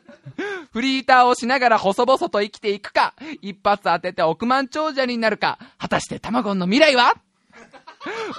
[0.72, 7.16] フリーターをしながら細々と生きていくか、一発当てて億万長者になるか、果たして卵の未来は？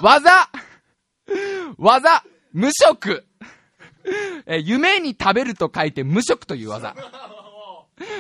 [0.01, 0.49] 技
[1.77, 3.25] 技無職
[4.47, 6.95] え夢に食べると書いて無職という技。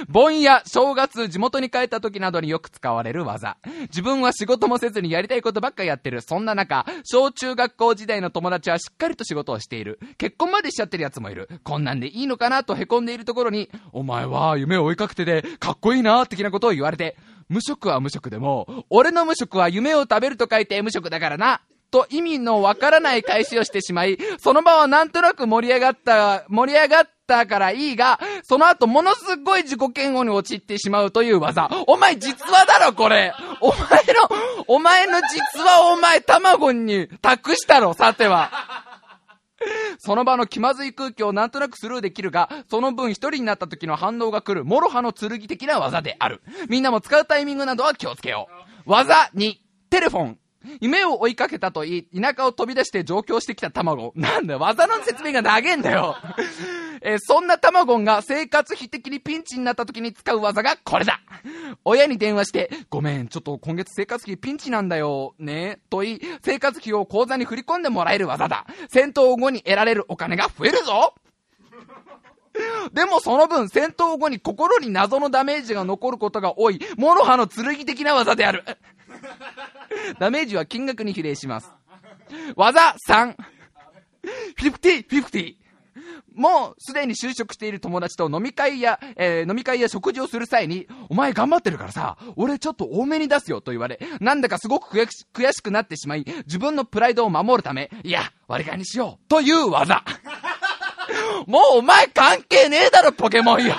[0.09, 3.57] 盆や正月、地元に帰った時などによく使われる技。
[3.83, 6.21] 自分は仕事もせずにやりたいことばっかやってる。
[6.21, 9.99] そんな中、小中学校時代の友達はしっかりと仕事をしている。
[10.19, 11.49] 結婚までしちゃってる奴もいる。
[11.65, 17.17] こんなんでいいのかなと凹んでいるところに、お前は夢を追いかけてて、かっこいいな、的なことを言われて、
[17.49, 21.61] 無職は無職でも、俺の無職は夢を食べると書いて無職だからな。
[21.91, 31.69] と意味のわからない返しをしてしまい、その場はなんとなく盛り上がった、盛り上がったからいいが、その後ものすごい自己嫌悪に陥ってしまうという技。
[31.87, 33.85] お前実話だろ、これお前の、
[34.69, 38.51] お前の実話をお前卵に託したろ、さては。
[39.99, 46.43] その場の気まずい空気をなんとなくスルーできるが、その分一人になった時の反応が来る、諸刃の剣的な技である。
[46.69, 48.49] みんなも使うタイミングなどは気をつけよ
[48.87, 48.91] う。
[48.91, 49.55] 技2、
[49.91, 50.39] テレフォン。
[50.81, 54.13] 夢を追いかけたと言い、田舎を飛び出して上京してきた卵。
[54.15, 56.17] なんだよ、技の説明が長えんだよ。
[57.03, 61.21] えーそんな卵が生活費的にピンチになった時に使う技がこれだ
[61.85, 68.67] 親に電話して、ごめん、ちょっと今月生活費ピンチなんだよ、ね、と言い、生活費を口座に振り込んでもらえる技だ。
[68.89, 71.15] 戦闘後に得られるお金が増えるぞ
[72.93, 78.65] でもその分、戦闘後に心に謎のダメージが残ることが多い、諸刃の剣的な技である。
[80.19, 81.71] ダメージは金額に比例します。
[82.57, 83.37] 技3。
[84.59, 85.57] 50、50。
[86.35, 100.05] もうすでに就職している友達と飲み会や、えー飲み会や食事をする際に、お前頑張ってるからさ、俺ちょっと多めに出すよと言われ、なんだかすごく悔し悔しくなってしまい、自分のプライドを守るため、いや、割り勘にしようという技。
[101.47, 103.75] もうお前関係ねえだろ、ポケモンよ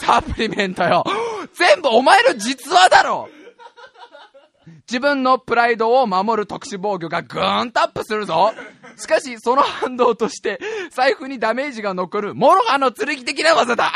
[0.00, 1.04] サプリメントよ
[1.54, 3.28] 全部お前の実話だろ
[4.88, 8.52] 自分のプライドを守る特殊防御がグーンとアップするぞ
[8.96, 10.60] しかし、その反動として、
[10.90, 13.92] 財布にダメージが残る、諸刃の剣的な技だ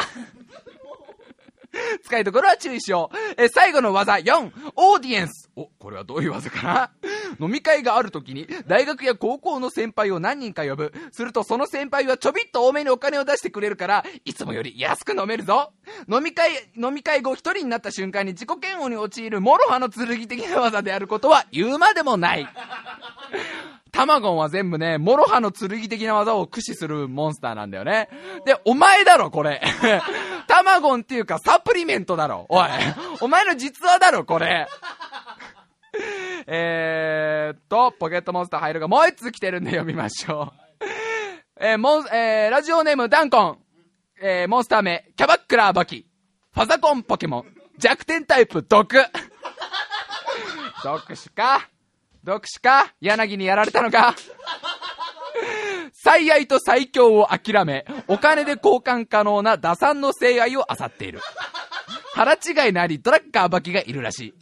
[2.04, 3.16] 使いどころは注意しよう。
[3.42, 5.50] え、最後の技4、オーディエンス。
[5.54, 6.90] お、これはどういう技かな？
[7.40, 10.92] 飲み会がある時に、大学や高校の先輩を何人か呼ぶ。
[11.12, 15.72] するとその先輩はちょびっと多めにお金を出してくれるから、いつもより安く飲めるぞ。
[16.10, 22.48] 飲み会、飲み会後一人になった瞬間に自己嫌悪に陥る諸刃の剣的な技であることは言うまでもない。
[23.90, 28.08] タマゴンは全部ね、諸刃の剣的な技を駆使するモンスターなんだよね。
[28.44, 29.60] で、お前だろ、これ。
[30.46, 32.46] タマゴンっていうかサプリメントだろ。
[32.48, 32.68] おい。
[33.20, 34.68] お前の実話だろ、これ。
[36.46, 40.84] えーっと、ポケットモンスター入るがもう一つ来てるんで読みましょう。
[41.60, 43.58] えー、モン、えー、ラジオネームダンコン。
[44.20, 46.06] えー、モンスター名、キャバクラーバキ。
[46.52, 47.54] ファザコンポケモン。
[47.78, 48.96] 弱点タイプ、毒。
[50.82, 51.68] 毒死か？
[52.24, 52.92] 毒死か？
[53.00, 54.14] 柳にやられたのか？
[55.92, 61.20] 最愛と最強を諦め、お金で交換可能な打算の性愛を漁っている。
[62.14, 64.34] 腹違いのあり、ドラッカーバキがいるらしい。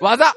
[0.00, 0.34] 技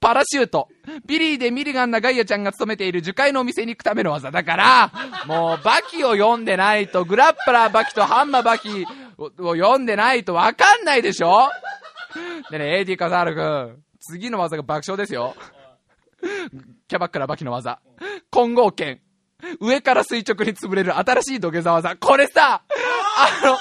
[0.00, 0.68] パラシュート。
[1.06, 4.92] ビリーでミリガンなガイアちゃんが勤めている樹海のお店に行くための技だから、
[5.26, 8.86] もうバキを読んでないと、グラップラーバキとハンマーバキ
[9.18, 11.48] を読んでないとわかんないでしょ？
[12.50, 15.34] でね、AD カザール君、次の技が爆笑ですよ。
[16.88, 17.80] キャバクラバキの技。
[18.30, 19.00] 混合剣。
[19.60, 21.96] 上から垂直に潰れる新しい土下座技。
[21.96, 23.58] これさ、あの、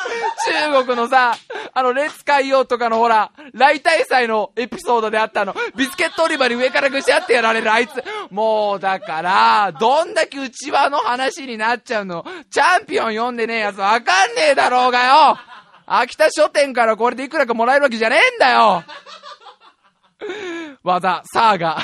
[0.77, 1.35] 中国のさ、
[1.73, 7.91] あの、列海洋とかのほら、来大祭のエピソードであったの、ビスケット売り場に上からぐしゃってやられるあいつ。
[8.29, 12.25] もう、だから、どんだけ内輪の話になっちゃうの。
[12.49, 15.37] チャンピオン読んでねえやつわかんねえだろうがよ
[15.85, 18.83] 秋田書店からこれでいくらかもらえるわけじゃねえんだよ
[20.83, 21.77] 技、サーガ。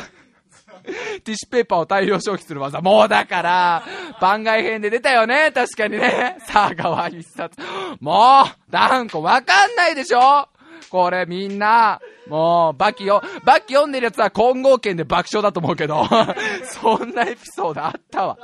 [1.24, 2.82] ティッシュペーパーを大量消費する技。
[2.82, 3.84] もうだから、
[4.22, 6.38] 番外編で出たよね、確かにね。
[6.48, 7.58] 佐川一冊。
[8.00, 10.48] もう、ダンコわかんないでしょ
[10.90, 16.06] これみんな、もう、バキよ、バキ読んでるやつは混合圏で爆笑だと思うけど、
[16.64, 18.38] そんなエピソードあったわ。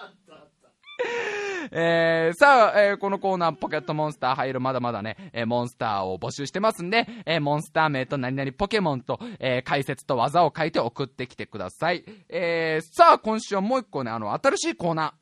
[1.72, 12.04] えー、さあ、えーこのコーナー、ポケットモンスター入るまだまだね、えーモンスターを募集してますんで、えーモンスター名と何々ポケモンと、えー解説と技を書いて送ってきてください。
[12.30, 15.14] えー、さあ、今週はもう一個ね、あの、新しいコーナ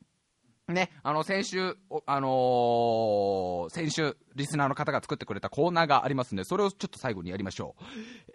[0.68, 0.72] ー。
[0.72, 1.76] ね、あの、先週、
[2.06, 7.84] あのー先週、リスナーの方が作ってくれたコーナーがありますんで、それをちょっと最後にやりましょう。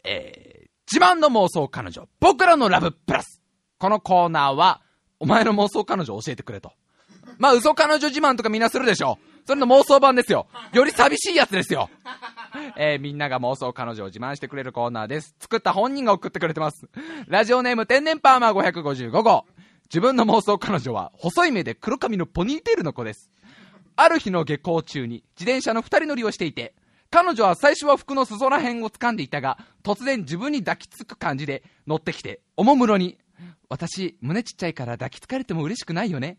[0.03, 3.41] えー、自慢の妄想彼女、僕らのラブプラス。
[3.80, 4.82] このコーナーは、
[5.20, 6.74] お前の妄想彼女を教えてくれと。
[7.38, 9.20] まあ、嘘彼女自慢とかみんなするでしょ。
[9.46, 10.48] それの妄想版ですよ。
[10.74, 11.90] より寂しいやつですよ。
[12.76, 15.36] えーみんなが妄想彼女を自慢してくれるコーナーです。
[15.40, 16.90] 作った本人が送ってくれてます。
[17.28, 19.46] ラジオネーム天然パーマー555号。
[19.86, 23.32] 自分の妄想彼女は細い目で黒髪のポニーテールの子です。
[23.96, 26.76] ある日の下校中に自転車の二人乗りをしていて、
[27.10, 33.18] 彼女は最初は服の裾ら辺を掴んでいたが、突然自分に抱きつく感じで乗ってきて、おもむろに、
[33.70, 36.38] 私、胸ちっちゃいから抱きつかれても嬉しくないよね。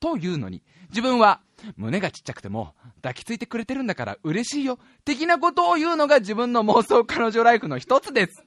[0.00, 1.40] というのに、自分は、
[1.76, 8.42] 胸がちっちゃくても、抱きついてくれてるんだから嬉しいよ、的なことを言うのが自分の妄想彼女ライフの一つです。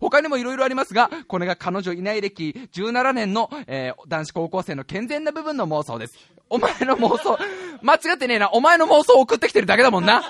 [0.00, 6.18] 他にもいろいろありますが、これが彼女いない歴17年の、えー男子高校生の健全な部分の妄想です。
[6.48, 7.38] お前の妄想、
[7.82, 10.22] 間違ってねえな、お前の妄想を送ってきてるだけだもんな。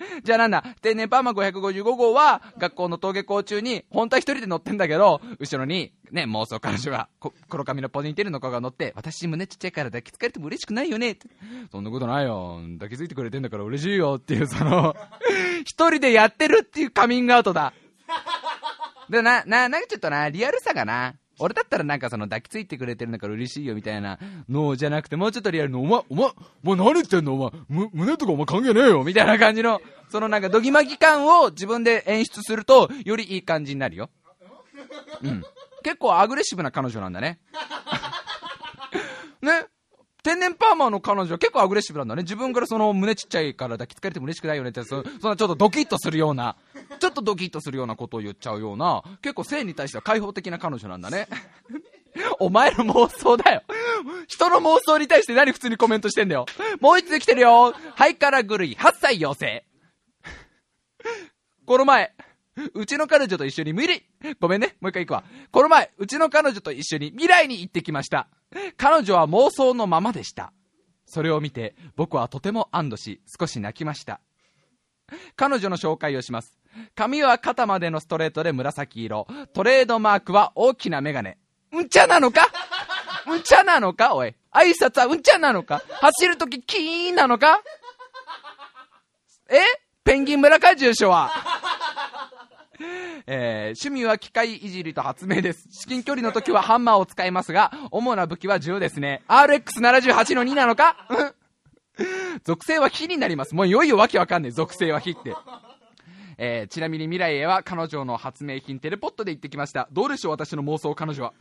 [0.24, 7.08] じゃあなんだ、天然パーマ555号は、学校の登下校中に、本当は一人で乗ってんだけど、後ろに、ね、妄想彼女が、
[7.48, 11.28] 黒髪のポニーテールの子が乗って、私胸ちっちゃいから抱きつかれても嬉しくないよねって。
[11.70, 12.60] そんなことないよ。
[12.74, 14.94] 抱きついてくれてんだから嬉しいよっていう、その、
[15.64, 17.72] 一人でやってるっていうカミングアウトだ。
[19.08, 24.18] で、な、な、なんかちょっとな、リアルさがな、俺だったらなんかその抱きついてくれてるんだから嬉しいよみたいな
[24.48, 26.26] のじゃなくて、もうちょっとリアルの、お前、お前、
[26.64, 27.34] お前何言ってんの？
[27.34, 29.80] お前、胸とかお前関係ねえよみたいな感じの、
[30.10, 34.10] そのなんかドギマギ感を自分で演出すると、よりいい感じになるよ。
[35.22, 35.44] うん。
[35.82, 37.38] 結構アグレッシブな彼女なんだね。
[39.42, 39.66] ね
[40.28, 42.20] 天然パーマの彼女は結構アグレッシブなんだね。
[42.20, 46.54] 自分からその胸ちっちゃいから抱きつかれても嬉しくないよねって、そそんなちょっとドキッとするような、
[47.00, 51.28] ちょっとドキッとするようなことを言っちゃうような、結構性に対しては開放的な彼女なんだね。
[52.40, 53.62] お前の妄想だよ。
[54.26, 56.44] 人の妄想に対して何普通にコメントしてんだよ。
[56.80, 57.72] もう一つ来てるよ。
[57.94, 59.64] ハイカラ狂い8歳妖精。
[61.64, 62.12] この前、
[62.74, 65.24] うちの彼女と一緒に未来、ごめんね、もう一回行くわ。
[65.50, 68.28] この前、うちの彼女と一緒に未来に行ってきました。
[68.76, 70.52] 彼女は妄想のままでした。
[71.04, 74.20] それを見て、僕はとても安堵し、少し泣きました。
[75.36, 76.58] 彼女の紹介をします。
[76.94, 79.26] 髪は肩までのストレートで紫色。
[79.54, 81.38] トレードマークは大きなメガネ。
[81.72, 82.46] うんちゃなのか？
[83.26, 84.14] うんちゃなのか？
[84.14, 84.34] おい。
[84.52, 85.82] 挨拶はうんちゃなのか？
[86.00, 87.62] 走るときキーンなのか？
[89.48, 89.60] え？
[90.04, 91.30] ペンギン村か住所は？
[93.26, 95.68] えー趣味は機械いじりと発明です。
[95.70, 99.22] 至近距離の時はハンマーを使いますが、主な武器は銃ですね。
[99.28, 100.96] RX78 の2なのか？
[101.10, 101.32] うん
[102.44, 103.54] 属性は火になります。
[103.56, 104.52] もういよいよわけわかんねえ。
[104.52, 105.34] 属性は火って。
[106.38, 109.88] えーちなみに未来へは彼女の発明品テレポットで行ってきました。
[109.92, 111.32] どうでしょう私の妄想彼女は。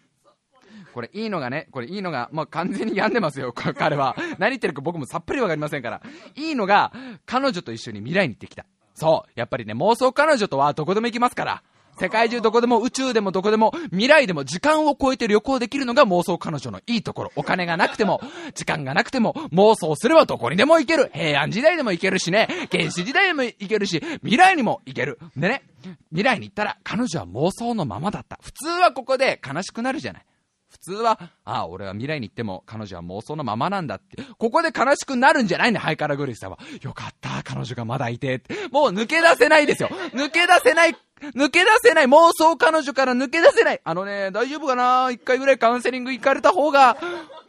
[0.93, 4.15] これいいのがね、これいいのが、まあ、完全に病んでますよ、彼は。
[4.39, 6.01] 何言ってるか僕もさっぱりわかりませんから。
[6.35, 6.91] いいのが、
[7.27, 8.65] 彼女と一緒に未来に行ってきた。
[8.97, 9.31] そう。
[9.35, 11.63] やっぱりね、妄想彼女とはどこでも行きますから。
[11.99, 17.31] 世界中どこでも宇宙でもどこでも未来でも時間を超えて旅行できるのが妄想彼女のいいところ。
[17.35, 18.21] お金がなくても、
[18.53, 21.11] 時間がなくても妄想すればどこにでも行ける。
[21.13, 25.19] 平安時代でも行けるしね、原始時代でも行けるし、未来にも行ける。
[25.35, 25.63] でね、
[26.09, 28.39] 未来に行ったら彼女は妄想のままだった。
[28.41, 30.25] 普通はここで悲しくなるじゃない。
[30.69, 34.21] 普通は、ああ、俺は未来に行っても彼女は妄想のままなんだって。
[34.37, 36.59] ここで悲しくなるんじゃないね、ハイカラグリスさんは。
[36.81, 38.53] よかった、彼女がまだいてて。
[38.71, 39.89] もう抜け出せないですよ。
[40.13, 40.95] 抜け出せない。
[41.35, 42.05] 抜け出せない。
[42.05, 43.81] 妄想彼女から抜け出せない。
[43.83, 45.09] あのね、大丈夫かな？
[45.11, 46.97] 一回ぐらいカウンセリング行かれた方が、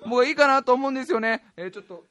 [0.07, 1.45] もういいかなと思うんですよね。
[1.57, 2.05] えーちょっと、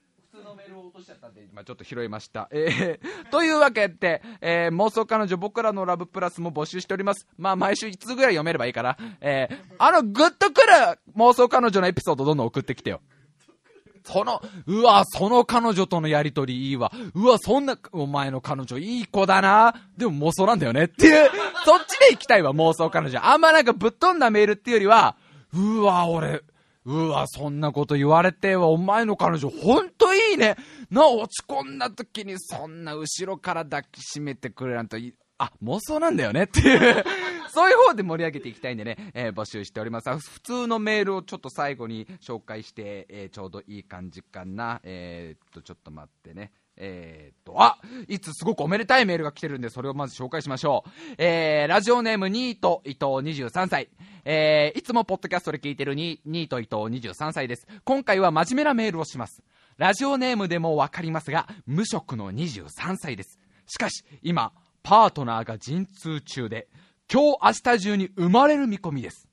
[0.48, 2.48] のメールを落としちゃったんで、今ちょっと拾いました。
[2.52, 7.28] えー、 というわけで、えー妄想彼女僕らのラブプラスも募集しております。
[7.38, 13.02] まあ毎週1通ぐらい読めればいいから、えー、あのグッとくる妄想彼女のエピソードどんどん送ってきてよ。
[14.04, 16.94] その、うわ、その彼女とのやりとりいいわ。
[17.14, 19.76] うわ、そんな、お前の彼女いい子だな。
[19.98, 21.30] でも妄想なんだよねっていう、
[21.66, 23.20] そっちで行きたいわ、妄想彼女。
[23.22, 25.18] あんまなんかぶっ飛んだメールっていうよりは、
[25.54, 26.42] うわ、俺、
[26.90, 30.56] うわ、そんなこと言われては、お前の彼女、ほんといいね。
[30.90, 37.04] な、落ち込んだ時に、そんな後ろから抱きしめてくれなんてい、あ、妄想なんだよねっていう
[37.52, 40.18] そういう方で盛り上げていきたいんでね、えー募集しております。
[40.18, 44.80] 普通のメールをちょっと最後に紹介して、えーちょうどいい感じかな。
[44.84, 46.54] えーっと、ちょっと待ってね。
[46.78, 50.90] えーっと、あいつすごくおめでたいメールが来てるんで、それをまず紹介しましょう。
[51.18, 53.06] えー、ラジオネームニート伊藤
[53.46, 53.90] 23歳。
[54.26, 57.68] えー、いつもポッドキャストで聞いてるニニート伊藤23歳です。
[57.84, 59.44] 今回は真面目なメールをします。
[59.78, 63.40] ラジオネームでもわかりますが、無職の23歳です。
[63.68, 64.52] しかし、今、
[64.84, 66.68] パートナーが陣痛中で、
[67.12, 69.27] 今日明日中に生まれる見込みです。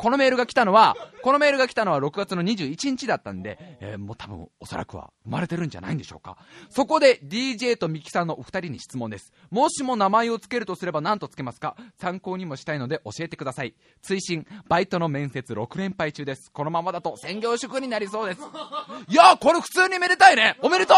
[0.00, 6.38] このメールが来たのは、このメールが来たのは6月の21日だったんで、えーもう多分おそらくは生まれてるんじゃないんでしょうか。
[6.70, 9.34] そこで DJ とミキさんのお二人に質問です。
[9.50, 11.76] もしも名前を付けるとすれば何と付けますか？
[12.00, 13.74] 参考にもしたいので教えてください。
[14.00, 16.50] 追伸、バイトの面接6連敗中です。
[16.50, 18.40] このままだと専業主婦になりそうです。
[19.08, 20.96] いやこれ普通にめでたいねおめでとう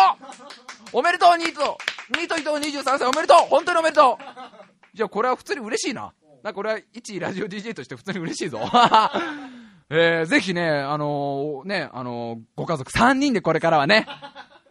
[0.98, 1.76] おめでとうニート
[2.16, 4.24] ニート伊藤23歳おめでとう本当におめでとう
[4.94, 6.12] じゃあこれは普通に嬉しいな。
[6.42, 8.60] なんかこれは一ラジオ DJ として普通に嬉しいぞ。
[9.90, 14.06] えー、ぜひね、あのーね、あのーご家族3人でこれからはね、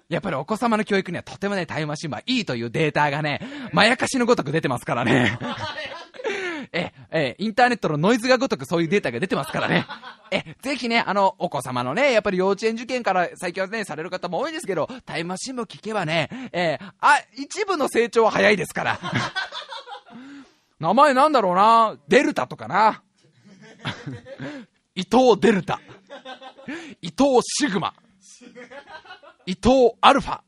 [0.09, 3.39] やっぱりお子様の教育にはとてもね、タイムマシンはいいというデータがね、
[3.71, 5.39] まやかしのごとく出てますからね。
[6.73, 9.85] え、え、インターネットのノイズがごとくそういうデータが出てますからね。
[10.31, 18.99] え、ぜひね、あの、お子様のね、やっぱり幼稚園受験から最近はね、される方も多いですけど、タイムマシンも聞けばね、えあ、一部の成長は早いですから。
[20.81, 23.03] 名前なんだろうなデルタとかな。
[24.95, 25.79] 伊藤デルタ。
[27.03, 27.93] 伊藤シグマ。
[29.45, 30.41] 伊藤アルファ。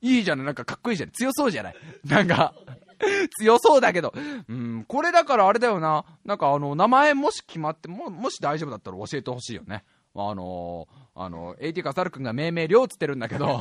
[0.00, 2.54] いいじゃないなんかかっこいいじゃない強そうじゃないなんか、
[3.38, 4.14] 強そうだけど。
[4.48, 6.06] うん、これだからあれだよな。
[6.24, 9.84] なんかあの、名前もし決まって、も、もし大丈夫だったら教えてほしいよね。
[10.14, 13.60] あのー、あの、AT カサル君が命名量つってるんだけど、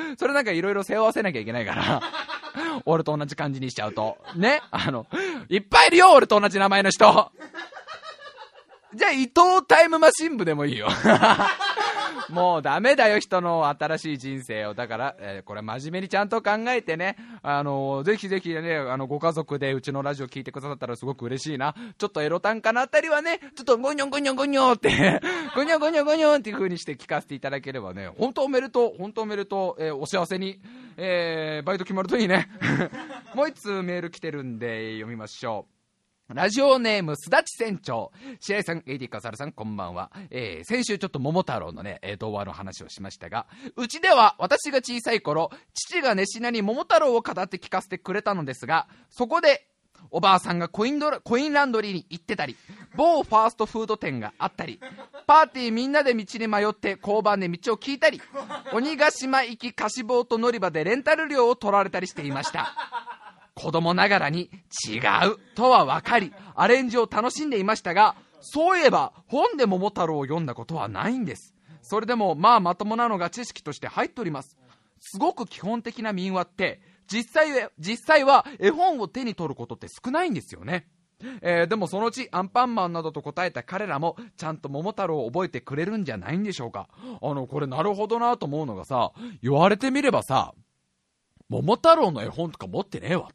[0.18, 2.02] それなんかいろいろ背負わせなきゃいけないから、
[2.86, 4.18] 俺と同じ感じにしちゃうと。
[4.36, 4.60] ね？
[4.70, 5.06] あの、
[5.48, 7.30] いっぱいいるよ俺と同じ名前の人
[8.94, 10.88] じゃあ伊藤タイムマシン部でもいいよ。
[12.30, 14.74] もうダメだよ、人の新しい人生を。
[14.74, 21.74] だから、えーこれ真面目にちゃんと考えてね、あのーぜひぜひね、あの、ご家族でうちのラジオ聞いてくださったらすごく嬉しいな。
[21.96, 25.20] ちょっとエロ短歌のあたりはね、ちょっとゴニョンゴニョンゴニョンって、
[25.56, 30.60] ゴニョンゴニョンゴニョンっていう風にして聞かせていただければね、本当おめでとう、本当おめでとう、えーお幸せに、
[30.96, 32.48] えーバイト決まるといいね。
[33.34, 35.77] もう一通メール来てるんで読みましょう。
[36.34, 38.12] ラジオネーム、すだち船長。
[38.40, 40.10] 白井さん、AD カサルさん、こんばんは。
[40.30, 49.68] えー、先週ちょっと桃太郎のね、えー童話の話をしましたが、うちでは私が小さい頃、父が熱心に桃太郎を語って聞かせてくれたのですが、そこで、
[50.10, 52.56] おばあさんがコインドラコインランドリーに行ってたり、
[52.94, 54.80] 某ファーストフード店があったり、
[55.26, 58.20] パーティーみんなで道に迷って交番で道を聞いたり、
[58.74, 62.74] 鬼ヶ島行き貸しボート乗り場でレンタル料を取られたりしていました。
[63.58, 64.50] 子供ながらに
[64.88, 71.54] 違うとは分かりアレンジを楽しんでいましたがそういえば本で桃太郎を読んだことはないんです。
[71.82, 74.56] それでもまあまともなのが知識として入っております。
[75.00, 76.80] すごく基本的な民話って
[77.10, 80.86] 実際は実際は絵本を手に取ることって少ないんですよね。
[81.40, 86.88] えーでもそのうちアンパンマンなどと答えた彼らもちゃんと桃太郎を覚えてくれるんじゃないんでしょうか。
[87.20, 89.10] あのこれなるほどなと思うのがさ
[89.42, 90.54] 言われてみればさ
[91.48, 93.30] 桃太郎の絵本とか持ってねえわ。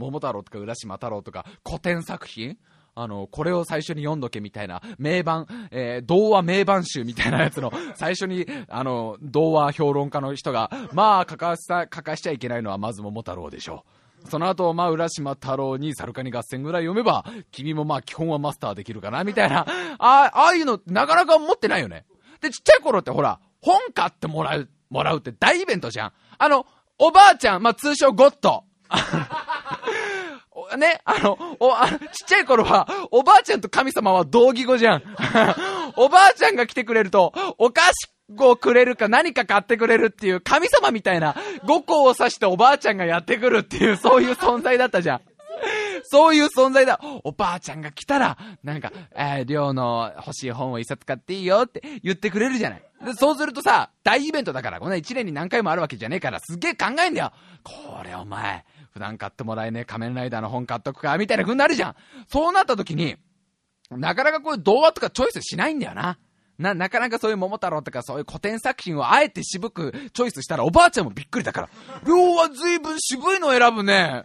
[0.00, 2.56] 桃太郎とか浦島太郎とか古典作品？
[2.96, 13.84] あの、これを最初に読んどけみたいな、名盤、えー童話名盤集みたいなやつの、最初に、あの、童話評論家の人が、まあ、書かさ、書かしちゃいけないのはまず桃太郎でしょ
[14.26, 14.28] う。
[14.28, 19.66] その後、まあ、浦島太郎にサルカニ合戦ぐらい読めば、君もまあ、基本はマスターできるかな、みたいな、あ
[19.98, 22.06] あ、ああいうの、なかなか持ってないよね。
[22.40, 26.12] で、ちっちゃい頃ってほら、本買ってもらう、もらうって大イベントじゃん。
[26.38, 26.66] あの、
[26.98, 28.64] おばあちゃん、まあ、通称ゴッド。
[30.76, 35.02] ね、あの、お、あちっちゃい頃は、おばあちゃんと神様は同義語じゃん。
[35.96, 41.34] おばあちゃんが来てくれると、お菓子をくれるか何か買ってくれるっていう神様みたいな、
[41.64, 45.20] 五行を指しておばあちゃんがやってくるっていう、そういう存在だったじゃん。
[46.04, 46.98] そういう存在だ。
[47.24, 52.82] おばあちゃんが来たら、なんか、えー、りょうの欲しい本を一冊買っていいよって言ってくれるじゃない。
[53.04, 57.32] で、そうするとさ、大イベントだから、こんな一年に何回もあるわけじゃねえから、すげえ考えんだよ。
[57.62, 61.94] これお前、普段買ってもらえねえ仮面ライダーの本買っとくか、みたいな風になるじゃん。
[62.28, 63.16] そうなった時に、
[63.90, 66.18] なかなかこういう童話とかチョイスしないんだよな。
[66.58, 71.68] な、なかなかそういう桃太郎とかそういう古典作品をあえて渋くチョイスしたらおばあちゃんもびっくりだから。
[72.06, 74.24] 量は随分渋いのを選ぶね。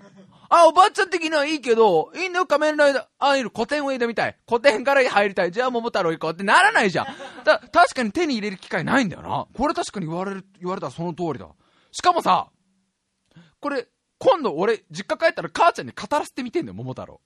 [0.50, 3.06] あ、おばあちゃん的にはいいけど、いいんだよ、仮面ライダー。
[3.20, 4.38] あ、いる、古典を入れみたい。
[4.48, 5.52] 古典から入りたい。
[5.52, 7.06] じゃあ桃太郎行こうってならないじゃん。
[7.44, 9.48] だ、確かに手に入れる機会ないんだよな。
[9.54, 11.48] これ確かに言われる、言われたらその通りだ。
[11.92, 12.50] しかもさ、
[13.60, 13.88] これ、
[14.26, 17.22] 今度俺、実家帰ったら母ちゃんに語らせてみてんだよ、桃太郎。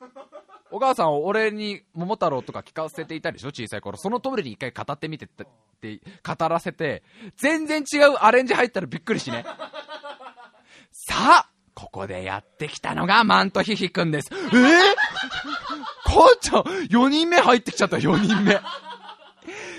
[0.70, 3.96] お母さん、俺に桃太郎とか聞かせていたでしょ小さい頃。
[3.96, 5.46] その通りに一回語ってみてって、っ
[5.80, 7.02] て語らせて、
[7.36, 9.46] 全然違うアレンジ入ったらびっくりしね。
[10.92, 14.28] さあ、ここでやってきたのがマントヒヒくんです。
[14.34, 14.36] え？
[14.36, 14.50] ー、
[16.04, 18.60] 母ちゃん、4人目入ってきちゃった、4人目。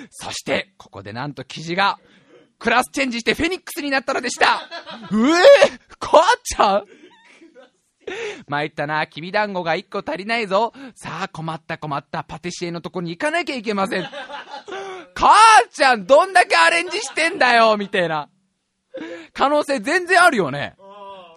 [0.10, 2.00] そして、ここでなんと記事が、
[2.60, 4.62] クラスチェンジしてフェニックスになったのでした。
[5.12, 5.36] うえー、
[6.00, 6.86] 母ちゃん？
[8.48, 10.74] 参ったな、きびだんごが1個足りないぞ。
[10.96, 14.08] さあ、困った困った、パティシエのとこに行かなきゃいけません。
[15.14, 15.36] 母
[15.72, 18.30] ちゃん、どんだけアレンジしてんだよみたいな。
[19.34, 20.76] 可能性全然あるよね。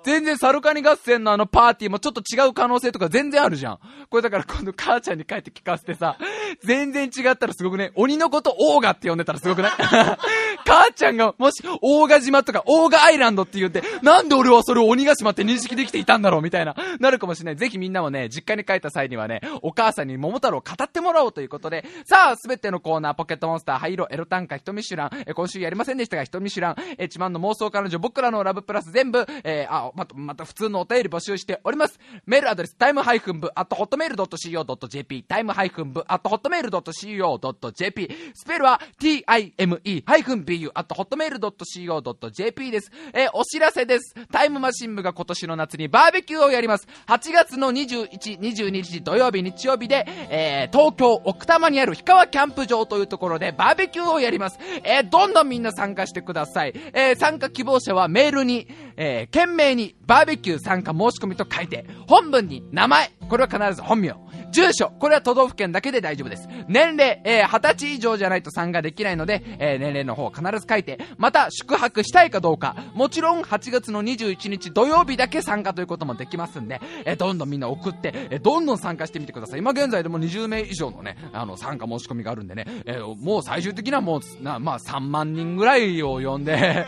[0.03, 3.79] 全然サルカニ合戦のあのパーティーもちょっと違う可能性とか全然あるじゃん。
[4.09, 6.17] これだから今度母ちゃんに帰って聞かせてさ、
[6.63, 9.73] 全然違ったらすごくね、鬼のことオーガって呼んでたらすごくない？
[10.67, 17.57] 母ちゃんがもし、オーガ島とかオーガアイランドって言って、なんで俺はそれを鬼ヶ島って認識できていたんだろうみたいな、 なるかもしれない。
[17.57, 31.99] ぜひみんなもね、実家に帰った際にはね、お母さんに桃太郎を語ってもらおうということで、さあ、すべてのコーナー、ポケットモンスター、ハイロ、エロ短歌、ひとみシュラン、え今週やりませんでしたが、ひとみシュラン、え自慢の妄想彼女、僕らのラブプラス全部、えーあ、また、また普通のお便り募集しております。
[32.27, 42.91] メールアドレス、タイムハイフン部、アットホットメールドット CO.jp、タイムハイフン部、アットホットメールドット CO.jp、スペルは t-i-me-b-u アットホットメール .co.jp です。
[43.13, 44.15] えーお知らせです。
[44.31, 46.87] タイムマシン部が今年の夏にバーベキューをやります。
[47.07, 54.59] 8月の21、22日土曜日、日曜日で、えー東京奥多摩にある氷川キャンプ場というところでバーベキューをやります。
[54.85, 56.75] えーどんどんみんな参加してください。
[56.93, 58.69] えー参加希望者はメールに、
[59.03, 64.15] えー懸命にバーベキュー参加申し込みと書いて、本文に名前、これは必ず本名、
[64.53, 66.49] 住所、これは都道府県だけで大丈夫です。
[66.69, 79.61] 年齢、えー20歳以上じゃないと参加できないので、えー年齢の方を必ず書いて、また宿泊したいかどうか、もちろん8月の21日土曜日だけ参加ということもできますんで、えーどんどんみんな送って、えーどんどん参加してみてください。
[79.61, 86.87] 今現在でも20名以上のね、あの、参加申し込みがあるんでね、えーもう最終的にはもう、なまあ3万人ぐらいを呼んで、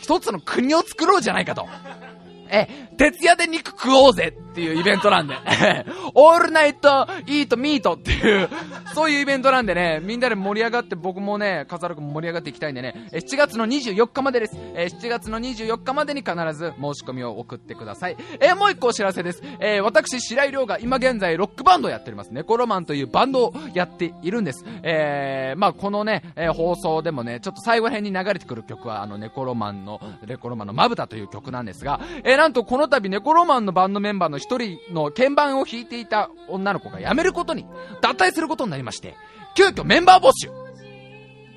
[0.00, 1.68] 一つの国を作ろうじゃないかと。
[2.50, 5.34] え、徹夜で肉食おうぜっていうイベントなんで、
[6.14, 8.48] オールナイトイートミートっていう、
[8.94, 14.56] そういうイベントなんでね、みんなで盛り上がって僕もね、笠原君も盛り上がっていきたいんでね、え7月の24日までです。
[14.74, 18.16] え7月の24日までに必ず申し込みを送ってください。
[18.40, 19.42] えもう一個お知らせです。
[19.60, 22.30] え私、白井亮が今現在ロックバンドをやっております。
[22.30, 24.64] ネコロマンというバンドをやっているんです。
[24.82, 37.66] え、まあこのね、え放送でもね、ちょっと最後辺に流れてくる曲は、あの、ネコロマンの、ネコロマンのまぶたという曲なんですが、えなんとこの度ネコロマンのバンドメンバーの一人の鍵盤を弾いていた女の子が辞めることに、
[38.00, 39.14] 脱退することになりまして、
[39.54, 40.50] 急遽メンバー募集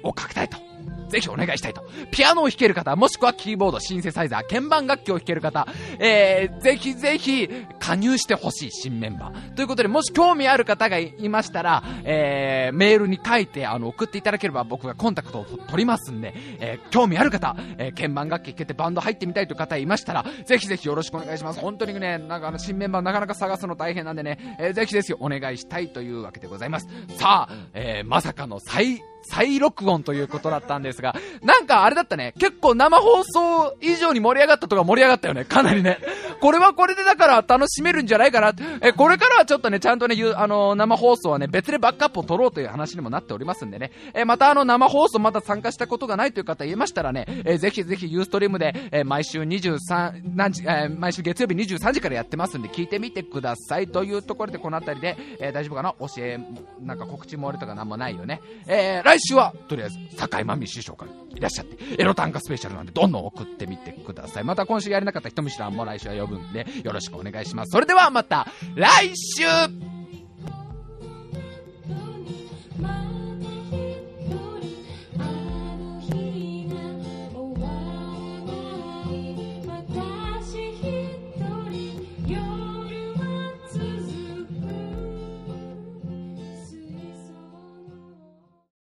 [0.03, 0.68] をかけたいと。
[1.09, 1.83] ぜひお願いしたいと。
[2.11, 5.67] ピアノを弾ける方、もしくはキーボード、シンセサイザー、鍵盤楽器を弾ける方、
[5.99, 7.49] えー、ぜひぜひ
[7.79, 9.53] 加入してほしい新メンバー。
[9.55, 21.59] ということで、もし興味ある方がいましたら、えー、メールに書いて、あの、送っていただければ僕がコンタクトを取りますんで、えー、興味ある方、えー、鍵盤楽器弾けてバンド入ってみたいという方いましたら、ぜひぜひよろしくお願いします。
[21.59, 26.87] 本当にね、なんかあの、新メンバーなかなか探すの大変なんでね、えー、ぜひぜひお願いしたいというわけでございます。
[27.17, 35.99] さあ、えー、まさかの再、再録音ということだったんですが、なんかあれだったね、結構生放送以上に盛り上がったとか盛り上がったよね、かなりね。
[36.41, 38.53] これはこれでだから楽しめるんじゃないかな。
[38.81, 43.91] え、これからはちょっとね、ちゃんとね、ゆあの、生放送はね、別でバックアップを取ろうという話にもなっておりますんでね。
[44.13, 53.87] え、またあの、生放送まだ参加したことがないという方言いましたらね、え、ぜひぜひユーストリームで、え、毎週23、何時、え毎週月曜日23時からやってますんで、聞いてみてください。
[53.87, 55.93] というところで、この辺りで、え大丈夫かな？
[55.99, 56.39] 教え、
[56.81, 58.39] なんか告知もあるとかなんもないよね。
[58.67, 64.43] えー来週は、とりあえず、坂井真美師匠からいらっしゃって、エロ短歌スペシャルなんで、どんどん送ってみてください。
[64.43, 67.71] また今週やれなかった人見知らんも来週は呼ぶんで、よろしくお願いします。
[67.71, 68.45] それではまた、
[68.75, 69.43] 来週